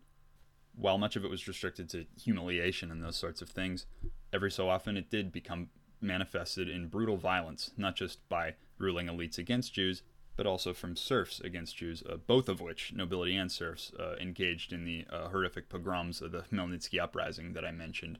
[0.74, 3.86] While much of it was restricted to humiliation and those sorts of things,
[4.32, 5.68] every so often it did become
[6.00, 10.02] manifested in brutal violence, not just by ruling elites against Jews,
[10.36, 14.72] but also from serfs against Jews, uh, both of which, nobility and serfs, uh, engaged
[14.72, 18.18] in the uh, horrific pogroms of the Khmelnytsky uprising that I mentioned,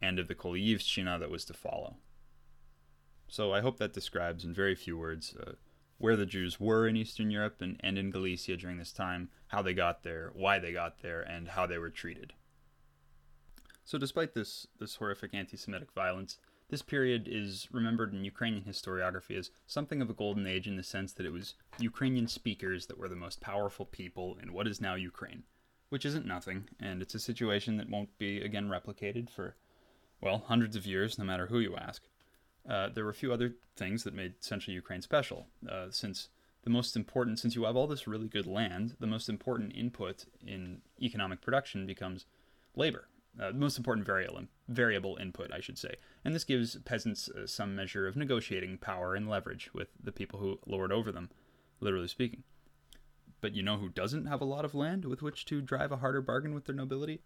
[0.00, 1.96] and of the Kolyivshchina that was to follow.
[3.28, 5.52] So I hope that describes in very few words uh,
[6.02, 9.62] where the Jews were in Eastern Europe and, and in Galicia during this time, how
[9.62, 12.32] they got there, why they got there, and how they were treated.
[13.84, 16.38] So, despite this, this horrific anti Semitic violence,
[16.70, 20.82] this period is remembered in Ukrainian historiography as something of a golden age in the
[20.82, 24.80] sense that it was Ukrainian speakers that were the most powerful people in what is
[24.80, 25.44] now Ukraine,
[25.90, 29.54] which isn't nothing, and it's a situation that won't be again replicated for,
[30.20, 32.02] well, hundreds of years, no matter who you ask.
[32.68, 35.46] Uh, there were a few other things that made central Ukraine special.
[35.68, 36.28] Uh, since
[36.62, 40.26] the most important, since you have all this really good land, the most important input
[40.46, 42.26] in economic production becomes
[42.76, 43.08] labor.
[43.40, 45.94] Uh, the most important variable, variable input, I should say.
[46.24, 50.38] And this gives peasants uh, some measure of negotiating power and leverage with the people
[50.38, 51.30] who lord over them,
[51.80, 52.42] literally speaking.
[53.40, 55.96] But you know who doesn't have a lot of land with which to drive a
[55.96, 57.22] harder bargain with their nobility?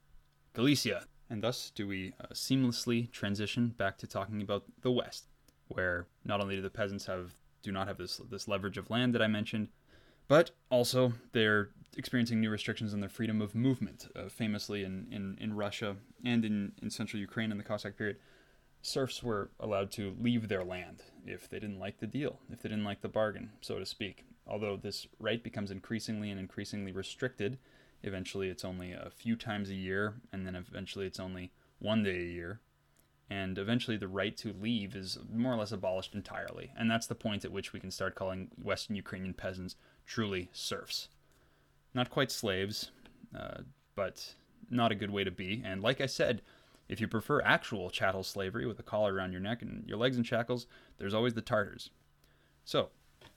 [0.54, 1.06] Galicia.
[1.28, 5.26] And thus do we uh, seamlessly transition back to talking about the West,
[5.68, 9.14] where not only do the peasants have do not have this this leverage of land
[9.14, 9.68] that I mentioned,
[10.28, 14.06] but also they're experiencing new restrictions on their freedom of movement.
[14.14, 18.18] Uh, famously in, in, in Russia and in, in central Ukraine in the Cossack period,
[18.82, 22.68] serfs were allowed to leave their land if they didn't like the deal, if they
[22.68, 24.24] didn't like the bargain, so to speak.
[24.46, 27.58] Although this right becomes increasingly and increasingly restricted
[28.06, 32.18] Eventually, it's only a few times a year, and then eventually, it's only one day
[32.18, 32.60] a year.
[33.28, 36.70] And eventually, the right to leave is more or less abolished entirely.
[36.76, 39.74] And that's the point at which we can start calling Western Ukrainian peasants
[40.06, 41.08] truly serfs.
[41.92, 42.92] Not quite slaves,
[43.36, 43.62] uh,
[43.96, 44.34] but
[44.70, 45.62] not a good way to be.
[45.64, 46.42] And like I said,
[46.88, 50.16] if you prefer actual chattel slavery with a collar around your neck and your legs
[50.16, 50.66] in shackles,
[50.98, 51.90] there's always the Tartars.
[52.64, 52.90] So,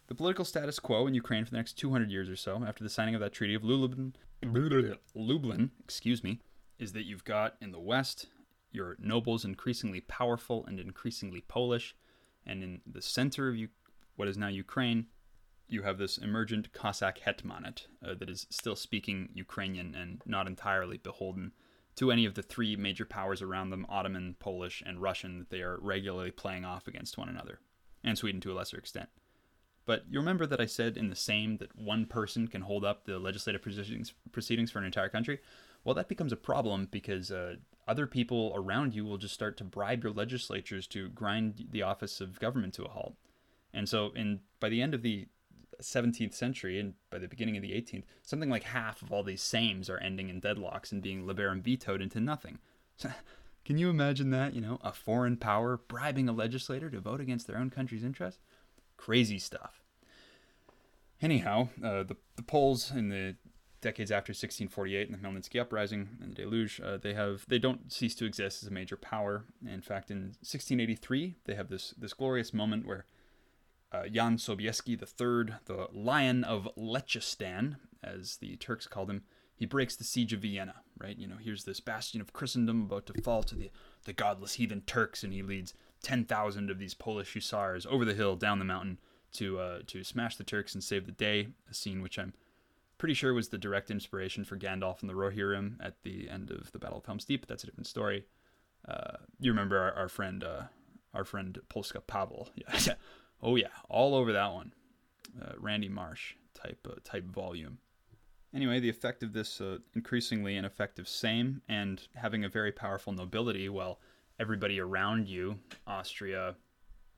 [0.08, 2.90] the political status quo in Ukraine for the next 200 years or so, after the
[2.90, 4.16] signing of that Treaty of Lublin,
[5.14, 6.40] Lublin, excuse me,
[6.78, 8.28] is that you've got in the West
[8.72, 11.96] your nobles increasingly powerful and increasingly Polish,
[12.46, 13.58] and in the center of
[14.16, 15.08] what is now Ukraine,
[15.68, 20.98] you have this emergent Cossack hetmanate uh, that is still speaking Ukrainian and not entirely
[20.98, 21.52] beholden
[21.96, 25.62] to any of the three major powers around them Ottoman, Polish, and Russian that they
[25.62, 27.60] are regularly playing off against one another,
[28.04, 29.10] and Sweden to a lesser extent.
[29.86, 33.06] But you remember that I said in the Sejm that one person can hold up
[33.06, 35.40] the legislative proceedings, proceedings for an entire country?
[35.84, 37.56] Well, that becomes a problem because uh,
[37.88, 42.22] other people around you will just start to bribe your legislatures to grind the office
[42.22, 43.16] of government to a halt.
[43.74, 45.28] And so, in by the end of the
[45.82, 49.42] 17th century and by the beginning of the 18th, something like half of all these
[49.42, 52.60] Sejms are ending in deadlocks and being liberum vetoed into nothing.
[53.66, 54.54] Can you imagine that?
[54.54, 58.42] You know, a foreign power bribing a legislator to vote against their own country's interests?
[59.00, 59.82] Crazy stuff.
[61.22, 63.38] Anyhow, uh, the, the Poles in the
[63.80, 67.94] decades after 1648 and the Khmelnytsky uprising and the deluge, uh, they have they don't
[67.94, 69.46] cease to exist as a major power.
[69.66, 73.06] In fact, in 1683, they have this this glorious moment where
[73.94, 79.24] uh, Jan Sobieski III, the Lion of Lechistan, as the Turks called him,
[79.56, 80.76] he breaks the siege of Vienna.
[81.00, 83.72] Right, you know, here's this bastion of Christendom about to fall to the
[84.04, 85.74] the godless heathen Turks, and he leads
[86.04, 89.00] 10,000 of these Polish hussars over the hill, down the mountain
[89.34, 91.50] to uh, to smash the Turks and save the day.
[91.70, 92.34] A scene which I'm
[92.98, 96.72] pretty sure was the direct inspiration for Gandalf and the Rohirrim at the end of
[96.72, 97.42] the Battle of Helm's Deep.
[97.42, 98.26] But that's a different story.
[98.88, 100.64] Uh, you remember our, our friend, uh,
[101.14, 102.50] our friend Polska Pavel?
[102.58, 102.94] Yeah,
[103.42, 104.74] oh yeah, all over that one.
[105.42, 107.80] Uh, Randy Marsh type uh, type volume.
[108.54, 113.70] Anyway, the effect of this uh, increasingly ineffective Sejm and having a very powerful nobility,
[113.70, 114.00] while
[114.40, 116.56] everybody around you, Austria,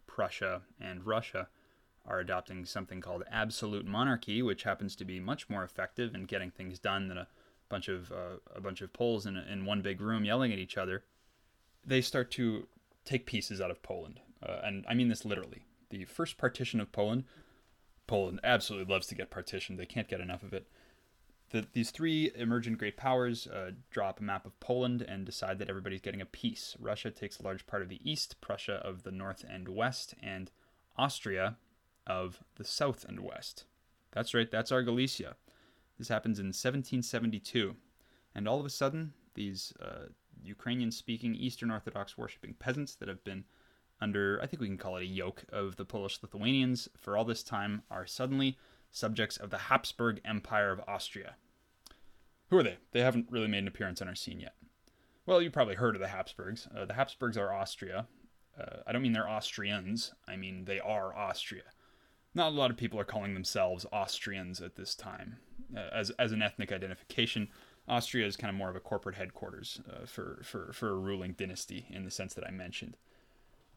[0.08, 1.48] Prussia, and Russia,
[2.06, 6.50] are adopting something called absolute monarchy, which happens to be much more effective in getting
[6.50, 7.28] things done than a
[7.70, 10.78] bunch of uh, a bunch of Poles in, in one big room yelling at each
[10.78, 11.04] other.
[11.86, 12.68] They start to
[13.06, 15.64] take pieces out of Poland, uh, and I mean this literally.
[15.90, 17.26] The first partition of Poland,
[18.08, 19.78] Poland absolutely loves to get partitioned.
[19.78, 20.68] They can't get enough of it.
[21.52, 25.60] The, these three emergent great powers uh, draw up a map of Poland and decide
[25.60, 26.78] that everybody's getting a piece.
[26.80, 30.50] Russia takes a large part of the east, Prussia of the north and west, and
[30.98, 31.58] Austria
[32.08, 33.66] of the south and west.
[34.12, 35.36] That's right, that's our Galicia.
[35.98, 37.76] This happens in 1772.
[38.34, 40.08] And all of a sudden, these uh,
[40.42, 43.44] Ukrainian speaking Eastern Orthodox worshipping peasants that have been
[44.00, 47.26] under, I think we can call it a yoke of the Polish Lithuanians for all
[47.26, 48.58] this time, are suddenly
[48.92, 51.36] subjects of the Habsburg Empire of Austria.
[52.50, 52.78] Who are they?
[52.92, 54.56] They haven't really made an appearance on our scene yet.
[55.26, 56.68] Well, you probably heard of the Habsburgs.
[56.76, 58.08] Uh, the Habsburgs are Austria.
[58.60, 61.64] Uh, I don't mean they're Austrians, I mean they are Austria
[62.34, 65.38] not a lot of people are calling themselves Austrians at this time.
[65.76, 67.50] Uh, as, as an ethnic identification,
[67.88, 71.34] Austria is kind of more of a corporate headquarters uh, for, for, for a ruling
[71.34, 72.96] dynasty in the sense that I mentioned.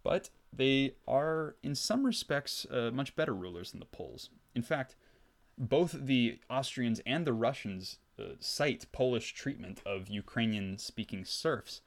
[0.03, 4.31] But they are, in some respects, uh, much better rulers than the Poles.
[4.55, 4.95] In fact,
[5.59, 11.81] both the Austrians and the Russians uh, cite Polish treatment of Ukrainian speaking serfs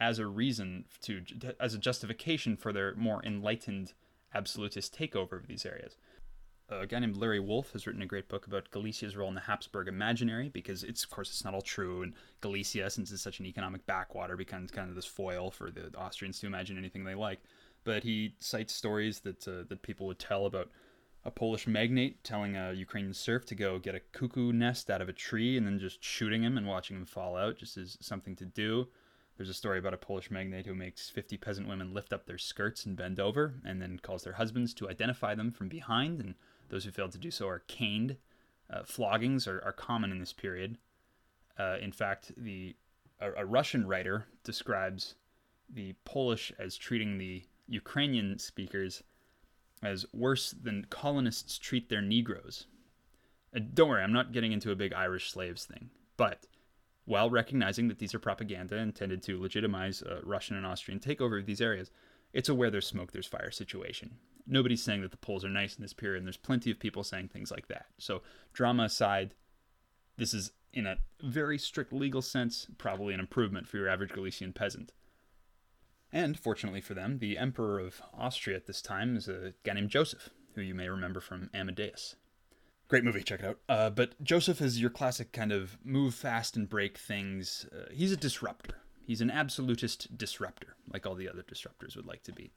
[0.00, 1.22] as a reason to,
[1.60, 3.92] as a justification for their more enlightened
[4.34, 5.96] absolutist takeover of these areas.
[6.68, 9.42] A guy named Larry Wolff has written a great book about Galicia's role in the
[9.42, 13.38] Habsburg imaginary because it's of course it's not all true and Galicia since it's such
[13.38, 17.14] an economic backwater becomes kind of this foil for the Austrians to imagine anything they
[17.14, 17.40] like.
[17.84, 20.70] But he cites stories that uh, that people would tell about
[21.24, 25.08] a Polish magnate telling a Ukrainian serf to go get a cuckoo nest out of
[25.08, 28.36] a tree and then just shooting him and watching him fall out just as something
[28.36, 28.88] to do
[29.36, 32.38] there's a story about a Polish magnate who makes 50 peasant women lift up their
[32.38, 36.34] skirts and bend over and then calls their husbands to identify them from behind and
[36.68, 38.16] those who fail to do so are caned.
[38.72, 40.78] Uh, floggings are, are common in this period.
[41.58, 42.76] Uh, in fact, the
[43.20, 45.14] a, a, Russian writer describes
[45.68, 49.02] the Polish as treating the Ukrainian speakers
[49.82, 52.66] as worse than colonists treat their Negroes.
[53.54, 56.46] Uh, don't worry, I'm not getting into a big Irish slaves thing, but
[57.04, 61.46] while recognizing that these are propaganda intended to legitimize a Russian and Austrian takeover of
[61.46, 61.90] these areas,
[62.32, 64.16] it's a where there's smoke, there's fire situation
[64.46, 67.04] nobody's saying that the Poles are nice in this period, and there's plenty of people
[67.04, 67.86] saying things like that.
[67.98, 68.22] So,
[68.52, 69.34] drama aside,
[70.16, 74.52] this is, in a very strict legal sense, probably an improvement for your average Galician
[74.52, 74.92] peasant.
[76.14, 79.90] And fortunately for them, the Emperor of Austria at this time is a guy named
[79.90, 82.14] Joseph, who you may remember from Amadeus.
[82.86, 83.58] Great movie, check it out.
[83.68, 87.66] Uh, but Joseph is your classic kind of move fast and break things.
[87.72, 88.76] Uh, he's a disruptor.
[89.04, 92.52] He's an absolutist disruptor, like all the other disruptors would like to be.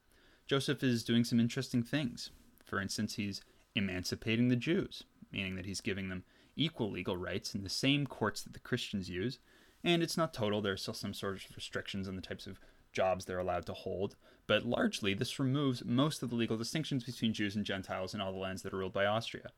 [0.46, 2.30] Joseph is doing some interesting things.
[2.64, 3.42] For instance, he's
[3.74, 5.02] emancipating the Jews,
[5.32, 6.22] meaning that he's giving them
[6.54, 9.40] equal legal rights in the same courts that the Christians use.
[9.82, 12.60] And it's not total, there are still some sort of restrictions on the types of
[12.98, 14.16] jobs they're allowed to hold,
[14.48, 18.32] but largely this removes most of the legal distinctions between Jews and Gentiles in all
[18.32, 19.50] the lands that are ruled by Austria.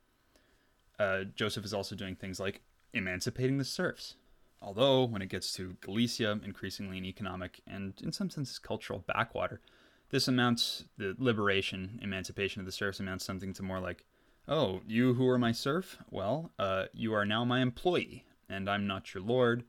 [0.98, 2.60] Uh, Joseph is also doing things like
[2.92, 4.16] emancipating the serfs.
[4.60, 9.62] Although, when it gets to Galicia, increasingly an economic and, in some senses, cultural backwater,
[10.10, 14.04] this amounts the liberation, emancipation of the serfs amounts something to more like,
[14.46, 18.86] oh, you who are my serf, well, uh, you are now my employee, and I'm
[18.86, 19.64] not your lord,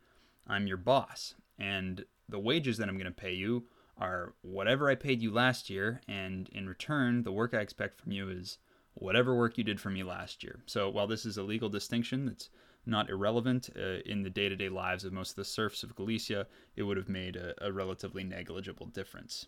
[0.45, 3.65] I'm your boss, and the wages that I'm going to pay you
[3.97, 8.11] are whatever I paid you last year, and in return, the work I expect from
[8.11, 8.57] you is
[8.95, 10.59] whatever work you did for me last year.
[10.65, 12.49] So while this is a legal distinction that's
[12.85, 15.95] not irrelevant uh, in the day to day lives of most of the serfs of
[15.95, 19.45] Galicia, it would have made a, a relatively negligible difference.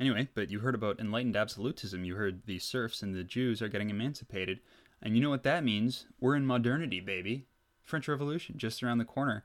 [0.00, 2.04] Anyway, but you heard about enlightened absolutism.
[2.04, 4.58] You heard the serfs and the Jews are getting emancipated.
[5.00, 6.06] And you know what that means?
[6.18, 7.46] We're in modernity, baby.
[7.84, 9.44] French Revolution, just around the corner.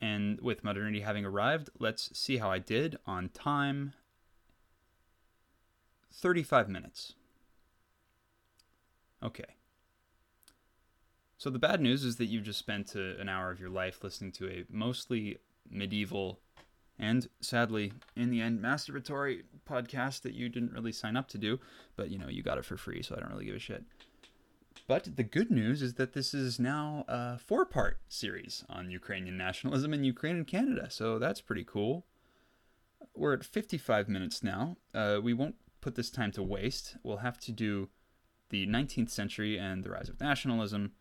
[0.00, 3.94] And with modernity having arrived, let's see how I did on time
[6.12, 7.14] 35 minutes.
[9.22, 9.44] Okay.
[11.36, 14.02] So the bad news is that you've just spent a, an hour of your life
[14.02, 15.38] listening to a mostly
[15.70, 16.40] medieval
[16.98, 21.60] and sadly in the end masturbatory podcast that you didn't really sign up to do,
[21.94, 23.84] but you know, you got it for free, so I don't really give a shit.
[24.88, 29.36] But the good news is that this is now a four part series on Ukrainian
[29.36, 32.06] nationalism in Ukraine and Canada, so that's pretty cool.
[33.14, 34.78] We're at 55 minutes now.
[34.94, 36.96] Uh, we won't put this time to waste.
[37.02, 37.90] We'll have to do
[38.48, 40.92] the 19th century and the rise of nationalism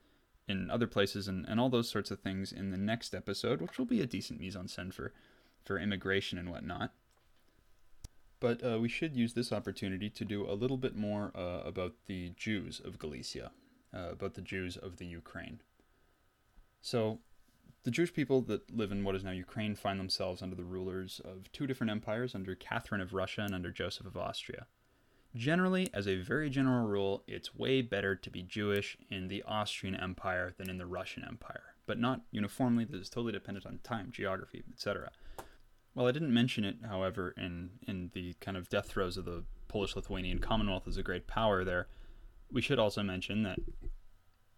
[0.50, 3.78] in other places and, and all those sorts of things in the next episode, which
[3.78, 5.14] will be a decent mise en scène for,
[5.64, 6.92] for immigration and whatnot.
[8.42, 11.94] But uh, we should use this opportunity to do a little bit more uh, about
[12.08, 13.52] the Jews of Galicia,
[13.94, 15.62] uh, about the Jews of the Ukraine.
[16.82, 17.20] So,
[17.84, 21.22] the Jewish people that live in what is now Ukraine find themselves under the rulers
[21.24, 24.68] of two different empires, under Catherine of Russia and under Joseph of Austria.
[25.36, 29.96] Generally, as a very general rule, it's way better to be Jewish in the Austrian
[29.96, 32.86] Empire than in the Russian Empire, but not uniformly.
[32.86, 35.12] This is totally dependent on time, geography, etc.
[35.94, 39.44] Well, I didn't mention it, however, in, in the kind of death throes of the
[39.68, 41.88] Polish Lithuanian Commonwealth as a great power there,
[42.52, 43.60] we should also mention that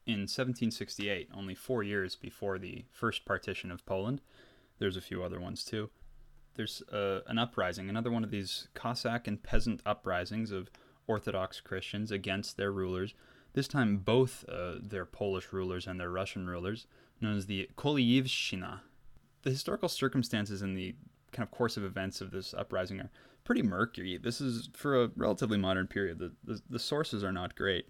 [0.06, 4.22] in 1768, only four years before the first partition of Poland,
[4.80, 5.90] there's a few other ones too,
[6.56, 10.70] there's uh, an uprising, another one of these Cossack and peasant uprisings of
[11.08, 13.14] Orthodox Christians against their rulers.
[13.54, 16.86] This time, both uh, their Polish rulers and their Russian rulers,
[17.22, 18.82] known as the Koliyivshchina.
[19.44, 20.96] The historical circumstances and the
[21.32, 23.10] kind of course of events of this uprising are
[23.50, 24.16] pretty murky.
[24.16, 26.20] This is for a relatively modern period.
[26.20, 27.88] The, the, the sources are not great,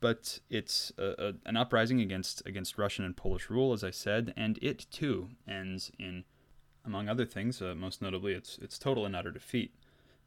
[0.00, 4.34] but it's a, a, an uprising against against Russian and Polish rule, as I said,
[4.36, 6.24] and it too ends in
[6.84, 9.72] among other things, uh, most notably its, its total and utter defeat.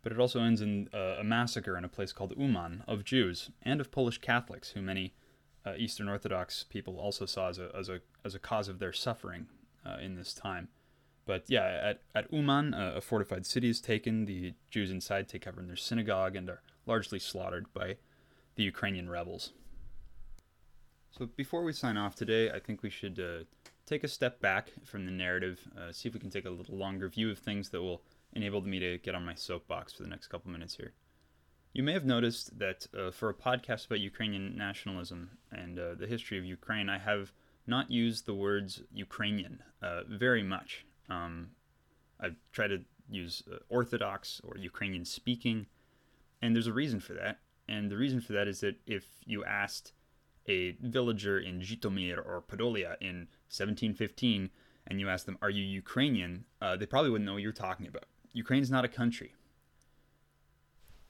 [0.01, 3.49] But it also ends in uh, a massacre in a place called Uman of Jews
[3.61, 5.15] and of Polish Catholics, who many
[5.65, 8.93] uh, Eastern Orthodox people also saw as a, as a, as a cause of their
[8.93, 9.47] suffering
[9.85, 10.69] uh, in this time.
[11.25, 14.25] But yeah, at, at Uman, uh, a fortified city is taken.
[14.25, 17.97] The Jews inside take cover in their synagogue and are largely slaughtered by
[18.55, 19.51] the Ukrainian rebels.
[21.17, 23.45] So before we sign off today, I think we should uh,
[23.85, 26.77] take a step back from the narrative, uh, see if we can take a little
[26.77, 28.01] longer view of things that will
[28.33, 30.93] enable me to get on my soapbox for the next couple minutes here.
[31.73, 36.07] You may have noticed that uh, for a podcast about Ukrainian nationalism and uh, the
[36.07, 37.31] history of Ukraine, I have
[37.67, 40.84] not used the words Ukrainian uh, very much.
[41.09, 41.49] Um,
[42.19, 45.67] I've tried to use uh, Orthodox or Ukrainian speaking,
[46.41, 47.39] and there's a reason for that.
[47.67, 49.93] And the reason for that is that if you asked
[50.47, 54.49] a villager in Zhytomyr or Podolia in 1715
[54.87, 56.45] and you ask them, Are you Ukrainian?
[56.61, 58.05] Uh, they probably wouldn't know what you're talking about.
[58.33, 59.33] Ukraine's not a country.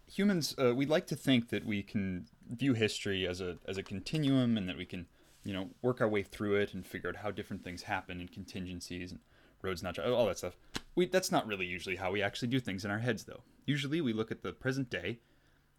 [0.07, 3.83] Humans, uh, we like to think that we can view history as a, as a
[3.83, 5.07] continuum and that we can,
[5.43, 8.31] you know, work our way through it and figure out how different things happen and
[8.31, 9.19] contingencies and
[9.66, 10.55] roads not, all that stuff.
[10.95, 13.41] We, that's not really usually how we actually do things in our heads, though.
[13.66, 15.20] Usually we look at the present day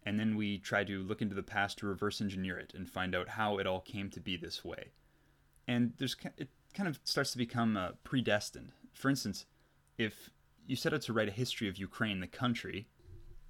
[0.05, 3.15] and then we try to look into the past to reverse engineer it and find
[3.15, 4.91] out how it all came to be this way.
[5.67, 8.71] And there's it kind of starts to become uh, predestined.
[8.93, 9.45] For instance,
[9.97, 10.29] if
[10.65, 12.87] you set out to write a history of Ukraine, the country,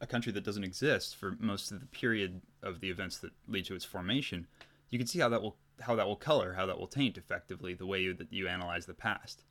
[0.02, 3.66] a country that doesn't exist for most of the period of the events that lead
[3.66, 4.48] to its formation,
[4.90, 7.76] you can see how that will how that will color, how that will taint effectively
[7.76, 9.44] the way you, that you analyze the past,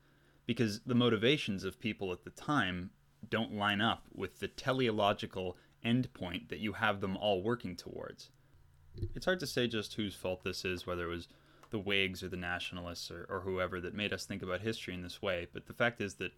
[0.47, 2.91] because the motivations of people at the time
[3.29, 8.31] don't line up with the teleological endpoint that you have them all working towards.
[9.15, 11.29] It's hard to say just whose fault this is, whether it was
[11.71, 15.03] the Whigs or the Nationalists or, or whoever that made us think about history in
[15.03, 16.33] this way, but the fact is that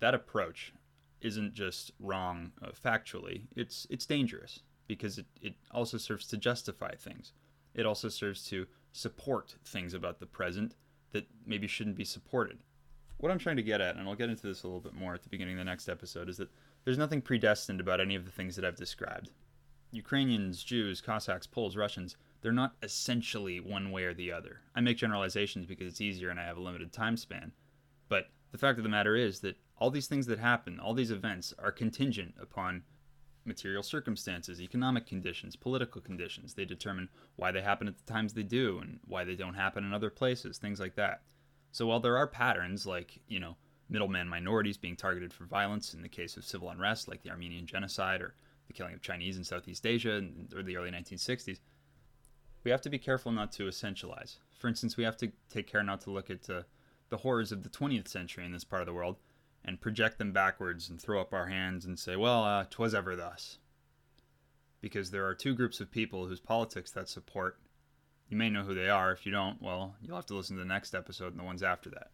[0.00, 0.72] that approach
[1.20, 6.94] isn't just wrong uh, factually, it's, it's dangerous because it, it also serves to justify
[6.94, 7.32] things.
[7.74, 10.74] It also serves to support things about the present
[11.12, 12.58] that maybe shouldn't be supported.
[13.22, 15.14] What I'm trying to get at, and I'll get into this a little bit more
[15.14, 16.50] at the beginning of the next episode, is that
[16.84, 19.30] there's nothing predestined about any of the things that I've described.
[19.92, 24.62] Ukrainians, Jews, Cossacks, Poles, Russians, they're not essentially one way or the other.
[24.74, 27.52] I make generalizations because it's easier and I have a limited time span.
[28.08, 31.12] But the fact of the matter is that all these things that happen, all these
[31.12, 32.82] events, are contingent upon
[33.44, 36.54] material circumstances, economic conditions, political conditions.
[36.54, 39.84] They determine why they happen at the times they do and why they don't happen
[39.84, 41.22] in other places, things like that.
[41.72, 43.56] So while there are patterns like, you know,
[43.88, 47.66] middleman minorities being targeted for violence in the case of civil unrest like the Armenian
[47.66, 48.34] genocide or
[48.66, 51.60] the killing of Chinese in Southeast Asia in the early 1960s,
[52.64, 54.36] we have to be careful not to essentialize.
[54.56, 56.62] For instance, we have to take care not to look at uh,
[57.08, 59.16] the horrors of the 20th century in this part of the world
[59.64, 63.16] and project them backwards and throw up our hands and say, well, uh, 'twas ever
[63.16, 63.58] thus.
[64.80, 67.58] Because there are two groups of people whose politics that support.
[68.32, 69.12] You may know who they are.
[69.12, 71.62] If you don't, well, you'll have to listen to the next episode and the ones
[71.62, 72.12] after that.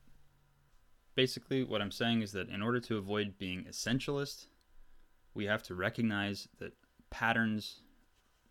[1.14, 4.46] Basically, what I'm saying is that in order to avoid being essentialist,
[5.32, 6.72] we have to recognize that
[7.08, 7.82] patterns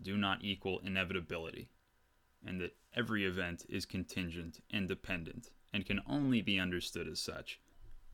[0.02, 1.68] do not equal inevitability,
[2.46, 7.60] and that every event is contingent and dependent, and can only be understood as such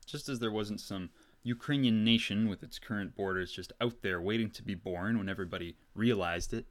[0.08, 1.10] just as there wasn't some
[1.44, 5.78] Ukrainian nation with its current borders just out there waiting to be born when everybody
[5.96, 6.66] realized it,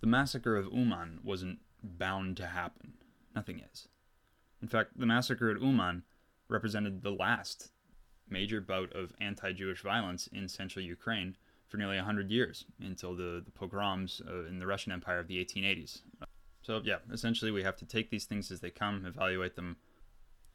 [0.00, 2.94] the massacre of Uman wasn't bound to happen.
[3.34, 3.88] Nothing is.
[4.62, 6.02] In fact, the massacre at Uman
[6.48, 7.70] represented the last
[8.28, 13.42] major bout of anti Jewish violence in central Ukraine for nearly 100 years until the,
[13.44, 16.02] the pogroms uh, in the Russian Empire of the 1880s.
[16.62, 19.76] So, yeah, essentially, we have to take these things as they come, evaluate them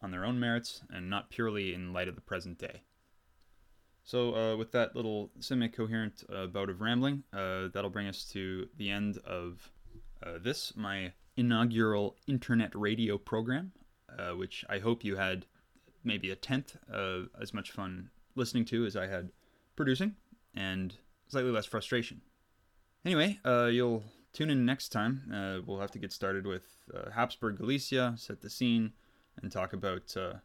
[0.01, 2.81] on their own merits and not purely in light of the present day.
[4.03, 8.23] So, uh, with that little semi coherent uh, bout of rambling, uh, that'll bring us
[8.33, 9.71] to the end of
[10.25, 13.71] uh, this, my inaugural internet radio program,
[14.17, 15.45] uh, which I hope you had
[16.03, 16.77] maybe a tenth
[17.41, 19.29] as much fun listening to as I had
[19.75, 20.15] producing,
[20.53, 20.95] and
[21.27, 22.21] slightly less frustration.
[23.03, 24.03] Anyway, uh, you'll
[24.33, 25.63] tune in next time.
[25.65, 26.63] we'll have to get started with
[27.13, 28.93] Habsburg Galicia, set the scene
[29.41, 30.35] and talk about uh,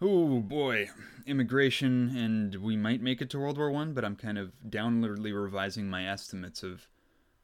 [0.00, 0.88] oh boy
[1.26, 5.32] immigration and we might make it to world war one but i'm kind of downwardly
[5.32, 6.88] revising my estimates of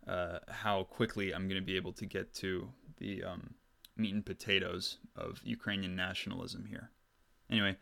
[0.08, 3.54] uh, how quickly i'm going to be able to get to the um,
[3.96, 6.90] meat and potatoes of ukrainian nationalism here
[7.50, 7.76] anyway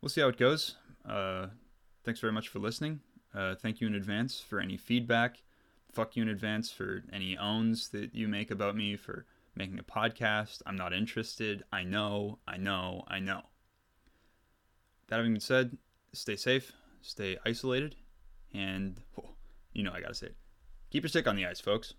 [0.00, 0.76] we'll see how it goes
[1.08, 1.46] uh,
[2.04, 3.00] thanks very much for listening
[3.34, 5.42] uh, thank you in advance for any feedback
[5.92, 9.82] fuck you in advance for any owns that you make about me for making a
[9.82, 10.62] podcast.
[10.66, 11.64] I'm not interested.
[11.72, 13.42] I know, I know, I know.
[15.08, 15.76] That having been said,
[16.12, 17.96] stay safe, stay isolated,
[18.54, 19.30] and oh,
[19.72, 20.36] you know I gotta say it.
[20.90, 21.94] Keep your stick on the ice, folks.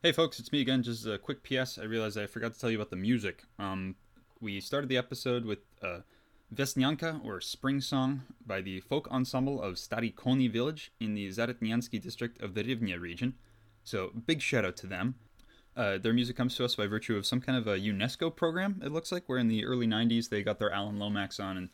[0.00, 0.84] Hey, folks, it's me again.
[0.84, 1.76] Just a quick PS.
[1.76, 3.42] I realized I forgot to tell you about the music.
[3.58, 3.96] Um,
[4.40, 6.00] we started the episode with uh,
[6.54, 12.00] Vesnyanka, or Spring Song, by the folk ensemble of Stary Kony village in the Zaretnyansky
[12.00, 13.34] district of the Rivne region.
[13.82, 15.16] So, big shout out to them.
[15.76, 18.80] Uh, their music comes to us by virtue of some kind of a UNESCO program,
[18.84, 21.68] it looks like, where in the early 90s they got their Alan Lomax on and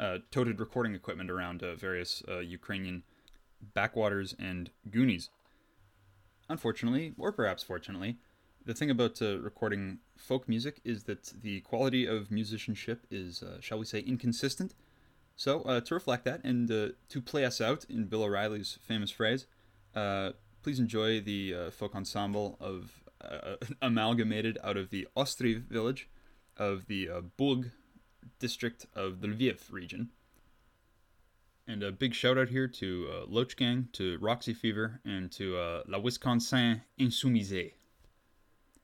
[0.00, 3.04] uh, toted recording equipment around uh, various uh, Ukrainian
[3.74, 5.30] backwaters and Goonies.
[6.48, 8.18] Unfortunately, or perhaps fortunately,
[8.64, 13.60] the thing about uh, recording folk music is that the quality of musicianship is, uh,
[13.60, 14.74] shall we say, inconsistent.
[15.36, 19.46] So, to reflect that and to play us out, in Bill O'Reilly's famous phrase,
[20.62, 26.08] please enjoy the folk ensemble of uh, amalgamated out of the Ostry village
[26.56, 27.70] of the uh, Bug
[28.38, 30.10] district of the Lviv region.
[31.68, 35.58] And a big shout out here to uh, Loach Gang, to Roxy Fever, and to
[35.58, 37.72] uh, La Wisconsin Insoumise.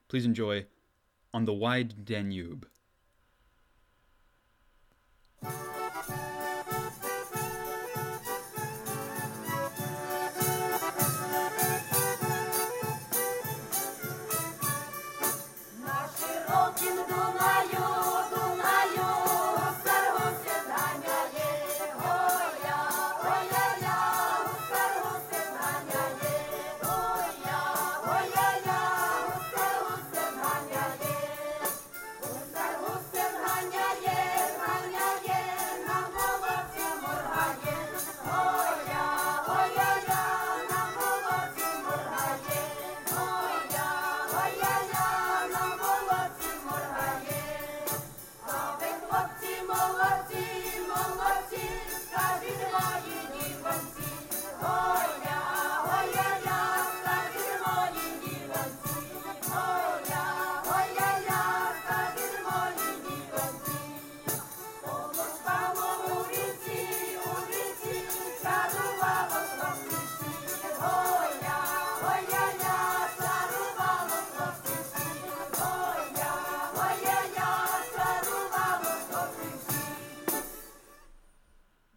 [0.08, 0.66] Please enjoy
[1.32, 2.66] On the Wide Danube.